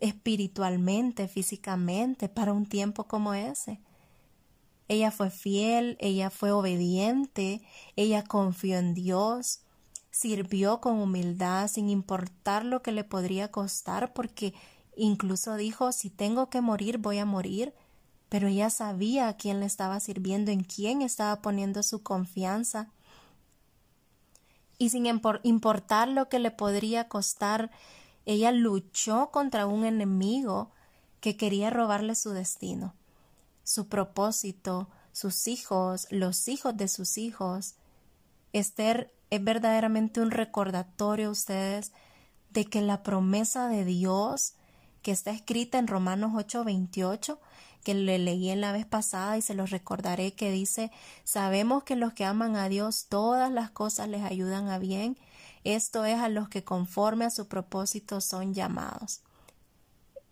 espiritualmente, 0.00 1.26
físicamente, 1.26 2.28
para 2.28 2.52
un 2.52 2.66
tiempo 2.66 3.08
como 3.08 3.34
ese. 3.34 3.80
Ella 4.86 5.10
fue 5.10 5.30
fiel, 5.30 5.96
ella 5.98 6.30
fue 6.30 6.52
obediente, 6.52 7.62
ella 7.96 8.22
confió 8.22 8.78
en 8.78 8.94
Dios, 8.94 9.62
sirvió 10.12 10.80
con 10.80 11.00
humildad 11.00 11.66
sin 11.66 11.88
importar 11.88 12.64
lo 12.64 12.80
que 12.80 12.92
le 12.92 13.02
podría 13.02 13.50
costar, 13.50 14.12
porque 14.12 14.54
incluso 14.96 15.56
dijo, 15.56 15.90
si 15.90 16.10
tengo 16.10 16.48
que 16.48 16.60
morir, 16.60 16.98
voy 16.98 17.18
a 17.18 17.26
morir, 17.26 17.74
pero 18.28 18.46
ella 18.46 18.70
sabía 18.70 19.26
a 19.26 19.36
quién 19.36 19.58
le 19.58 19.66
estaba 19.66 19.98
sirviendo, 19.98 20.52
en 20.52 20.62
quién 20.62 21.02
estaba 21.02 21.42
poniendo 21.42 21.82
su 21.82 22.04
confianza. 22.04 22.92
Y 24.78 24.90
sin 24.90 25.06
importar 25.42 26.08
lo 26.08 26.28
que 26.28 26.38
le 26.38 26.50
podría 26.50 27.08
costar, 27.08 27.70
ella 28.24 28.52
luchó 28.52 29.30
contra 29.30 29.66
un 29.66 29.84
enemigo 29.84 30.70
que 31.20 31.36
quería 31.36 31.70
robarle 31.70 32.14
su 32.14 32.30
destino 32.30 32.94
su 33.66 33.88
propósito, 33.88 34.88
sus 35.10 35.48
hijos, 35.48 36.06
los 36.10 36.46
hijos 36.46 36.76
de 36.76 36.86
sus 36.86 37.18
hijos. 37.18 37.74
Esther 38.52 39.12
es 39.30 39.42
verdaderamente 39.42 40.20
un 40.20 40.30
recordatorio 40.30 41.28
a 41.28 41.32
ustedes 41.32 41.92
de 42.50 42.64
que 42.64 42.80
la 42.80 43.02
promesa 43.02 43.68
de 43.68 43.84
Dios 43.84 44.54
que 45.02 45.10
está 45.10 45.32
escrita 45.32 45.78
en 45.78 45.88
Romanos 45.88 46.32
8:28, 46.34 47.40
que 47.86 47.94
le 47.94 48.18
leí 48.18 48.50
en 48.50 48.60
la 48.60 48.72
vez 48.72 48.84
pasada 48.84 49.38
y 49.38 49.42
se 49.42 49.54
los 49.54 49.70
recordaré 49.70 50.34
que 50.34 50.50
dice, 50.50 50.90
sabemos 51.22 51.84
que 51.84 51.94
los 51.94 52.14
que 52.14 52.24
aman 52.24 52.56
a 52.56 52.68
Dios 52.68 53.06
todas 53.08 53.48
las 53.48 53.70
cosas 53.70 54.08
les 54.08 54.24
ayudan 54.24 54.68
a 54.70 54.80
bien, 54.80 55.16
esto 55.62 56.04
es 56.04 56.18
a 56.18 56.28
los 56.28 56.48
que 56.48 56.64
conforme 56.64 57.26
a 57.26 57.30
su 57.30 57.46
propósito 57.46 58.20
son 58.20 58.54
llamados. 58.54 59.20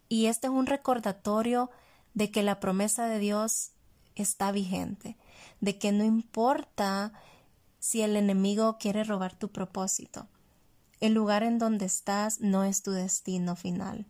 Y 0.09 0.27
este 0.27 0.49
es 0.49 0.53
un 0.53 0.67
recordatorio 0.67 1.71
de 2.13 2.33
que 2.33 2.43
la 2.43 2.59
promesa 2.59 3.07
de 3.07 3.21
Dios 3.21 3.71
está 4.17 4.51
vigente, 4.51 5.17
de 5.61 5.79
que 5.79 5.93
no 5.93 6.03
importa 6.03 7.13
si 7.79 8.03
el 8.03 8.17
enemigo 8.17 8.79
quiere 8.81 9.05
robar 9.05 9.39
tu 9.39 9.53
propósito. 9.53 10.27
El 10.99 11.15
lugar 11.15 11.45
en 11.45 11.61
donde 11.61 11.87
estás 11.87 12.41
no 12.41 12.65
es 12.65 12.83
tu 12.83 12.91
destino 12.91 13.55
final. 13.55 14.07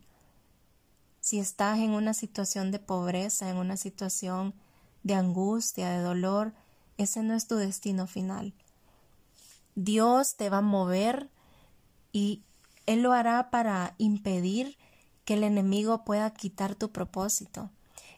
Si 1.25 1.39
estás 1.39 1.79
en 1.79 1.89
una 1.89 2.13
situación 2.13 2.69
de 2.69 2.77
pobreza, 2.77 3.49
en 3.49 3.57
una 3.57 3.77
situación 3.77 4.53
de 5.01 5.15
angustia, 5.15 5.89
de 5.89 6.03
dolor, 6.03 6.53
ese 6.99 7.23
no 7.23 7.33
es 7.33 7.47
tu 7.47 7.55
destino 7.55 8.05
final. 8.05 8.53
Dios 9.73 10.35
te 10.35 10.51
va 10.51 10.59
a 10.59 10.61
mover 10.61 11.31
y 12.11 12.43
Él 12.85 13.01
lo 13.01 13.11
hará 13.11 13.49
para 13.49 13.95
impedir 13.97 14.77
que 15.23 15.33
el 15.33 15.43
enemigo 15.43 16.05
pueda 16.05 16.29
quitar 16.29 16.75
tu 16.75 16.91
propósito. 16.91 17.71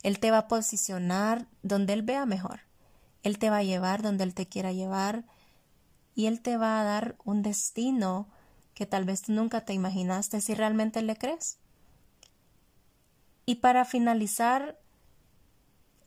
Él 0.03 0.19
te 0.19 0.29
va 0.29 0.39
a 0.39 0.47
posicionar 0.49 1.47
donde 1.63 1.93
Él 1.93 2.01
vea 2.01 2.25
mejor. 2.25 2.59
Él 3.23 3.39
te 3.39 3.49
va 3.49 3.59
a 3.59 3.63
llevar 3.63 4.01
donde 4.01 4.25
Él 4.25 4.33
te 4.33 4.47
quiera 4.47 4.73
llevar 4.73 5.23
y 6.13 6.25
Él 6.25 6.41
te 6.41 6.57
va 6.57 6.81
a 6.81 6.83
dar 6.83 7.15
un 7.23 7.41
destino 7.41 8.27
que 8.73 8.85
tal 8.85 9.05
vez 9.05 9.21
tú 9.21 9.31
nunca 9.31 9.63
te 9.63 9.71
imaginaste 9.71 10.41
si 10.41 10.53
realmente 10.53 11.01
le 11.01 11.15
crees. 11.15 11.57
Y 13.49 13.55
para 13.55 13.85
finalizar 13.85 14.77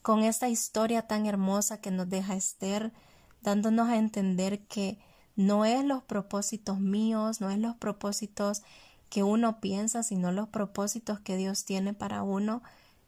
con 0.02 0.22
esta 0.22 0.50
historia 0.50 1.06
tan 1.06 1.24
hermosa 1.24 1.80
que 1.80 1.90
nos 1.90 2.10
deja 2.10 2.36
Esther, 2.36 2.92
dándonos 3.40 3.88
a 3.88 3.96
entender 3.96 4.66
que 4.66 4.98
no 5.36 5.64
es 5.64 5.82
los 5.82 6.02
propósitos 6.02 6.80
míos, 6.80 7.40
no 7.40 7.48
es 7.48 7.58
los 7.58 7.74
propósitos 7.76 8.60
que 9.08 9.22
uno 9.22 9.58
piensa, 9.58 10.02
sino 10.02 10.32
los 10.32 10.50
propósitos 10.50 11.18
que 11.18 11.38
Dios 11.38 11.64
tiene 11.64 11.94
para 11.94 12.22
uno, 12.22 12.62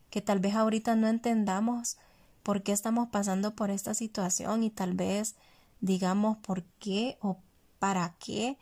que 0.08 0.22
tal 0.22 0.40
vez 0.40 0.54
ahorita 0.54 0.96
no 0.96 1.08
entendamos 1.08 1.98
por 2.42 2.62
qué 2.62 2.72
estamos 2.72 3.10
pasando 3.10 3.54
por 3.54 3.70
esta 3.70 3.92
situación 3.92 4.62
y 4.62 4.70
tal 4.70 4.94
vez 4.94 5.36
digamos 5.82 6.38
por 6.38 6.64
qué 6.78 7.18
o 7.20 7.36
para 7.78 8.14
qué, 8.18 8.56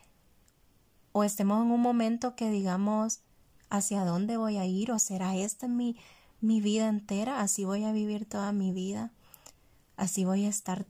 o 1.12 1.22
estemos 1.22 1.64
en 1.64 1.70
un 1.70 1.80
momento 1.80 2.34
que 2.34 2.50
digamos 2.50 3.20
hacia 3.70 4.04
dónde 4.04 4.36
voy 4.36 4.58
a 4.58 4.66
ir 4.66 4.92
o 4.92 4.98
será 4.98 5.36
esta 5.36 5.68
mi, 5.68 5.96
mi 6.40 6.60
vida 6.60 6.88
entera, 6.88 7.40
así 7.40 7.64
voy 7.64 7.84
a 7.84 7.92
vivir 7.92 8.26
toda 8.26 8.52
mi 8.52 8.72
vida, 8.72 9.12
así 9.96 10.24
voy 10.24 10.44
a 10.44 10.48
estar 10.48 10.86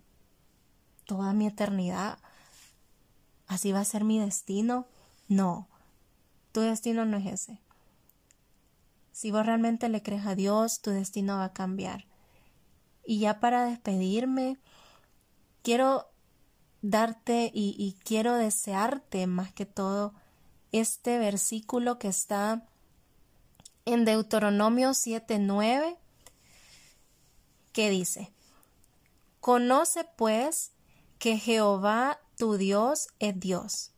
toda 1.04 1.32
mi 1.32 1.46
eternidad, 1.46 2.18
así 3.46 3.72
va 3.72 3.80
a 3.80 3.84
ser 3.84 4.04
mi 4.04 4.18
destino. 4.18 4.86
No, 5.28 5.68
tu 6.52 6.60
destino 6.60 7.04
no 7.04 7.16
es 7.18 7.26
ese. 7.26 7.60
Si 9.12 9.30
vos 9.30 9.44
realmente 9.44 9.88
le 9.88 10.02
crees 10.02 10.26
a 10.26 10.34
Dios, 10.34 10.80
tu 10.80 10.90
destino 10.90 11.36
va 11.36 11.46
a 11.46 11.52
cambiar. 11.52 12.06
Y 13.04 13.18
ya 13.18 13.40
para 13.40 13.64
despedirme, 13.64 14.58
quiero 15.62 16.06
darte 16.80 17.50
y, 17.52 17.74
y, 17.78 17.92
quiero 18.04 18.36
desearte 18.36 19.26
más 19.26 19.52
que 19.52 19.66
todo 19.66 20.14
este 20.72 21.18
versículo 21.18 21.98
que 21.98 22.08
está 22.08 22.64
en 23.92 24.04
Deuteronomio 24.04 24.90
7:9 24.90 25.96
que 27.72 27.90
dice, 27.90 28.32
Conoce 29.40 30.04
pues 30.16 30.72
que 31.18 31.38
Jehová 31.38 32.20
tu 32.36 32.56
Dios 32.56 33.08
es 33.18 33.38
Dios, 33.38 33.92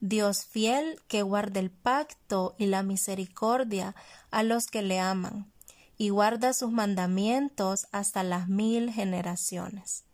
Dios 0.00 0.44
fiel 0.44 1.00
que 1.08 1.22
guarda 1.22 1.60
el 1.60 1.70
pacto 1.70 2.54
y 2.58 2.66
la 2.66 2.82
misericordia 2.82 3.94
a 4.30 4.42
los 4.42 4.66
que 4.66 4.82
le 4.82 5.00
aman, 5.00 5.50
y 5.96 6.10
guarda 6.10 6.52
sus 6.52 6.70
mandamientos 6.70 7.86
hasta 7.92 8.22
las 8.22 8.48
mil 8.48 8.92
generaciones. 8.92 10.04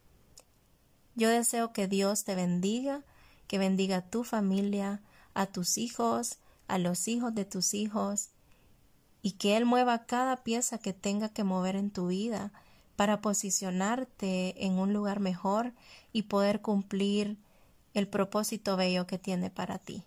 Yo 1.14 1.28
deseo 1.28 1.72
que 1.72 1.88
Dios 1.88 2.24
te 2.24 2.34
bendiga, 2.34 3.04
que 3.46 3.58
bendiga 3.58 3.96
a 3.98 4.08
tu 4.08 4.24
familia, 4.24 5.02
a 5.34 5.46
tus 5.46 5.76
hijos, 5.76 6.38
a 6.68 6.78
los 6.78 7.08
hijos 7.08 7.34
de 7.34 7.44
tus 7.44 7.74
hijos, 7.74 8.30
y 9.22 9.32
que 9.32 9.56
Él 9.56 9.64
mueva 9.64 10.04
cada 10.04 10.42
pieza 10.42 10.78
que 10.78 10.92
tenga 10.92 11.28
que 11.28 11.44
mover 11.44 11.76
en 11.76 11.90
tu 11.90 12.08
vida 12.08 12.52
para 12.96 13.20
posicionarte 13.20 14.66
en 14.66 14.74
un 14.74 14.92
lugar 14.92 15.20
mejor 15.20 15.72
y 16.12 16.22
poder 16.22 16.60
cumplir 16.60 17.38
el 17.94 18.08
propósito 18.08 18.76
bello 18.76 19.06
que 19.06 19.18
tiene 19.18 19.50
para 19.50 19.78
ti. 19.78 20.04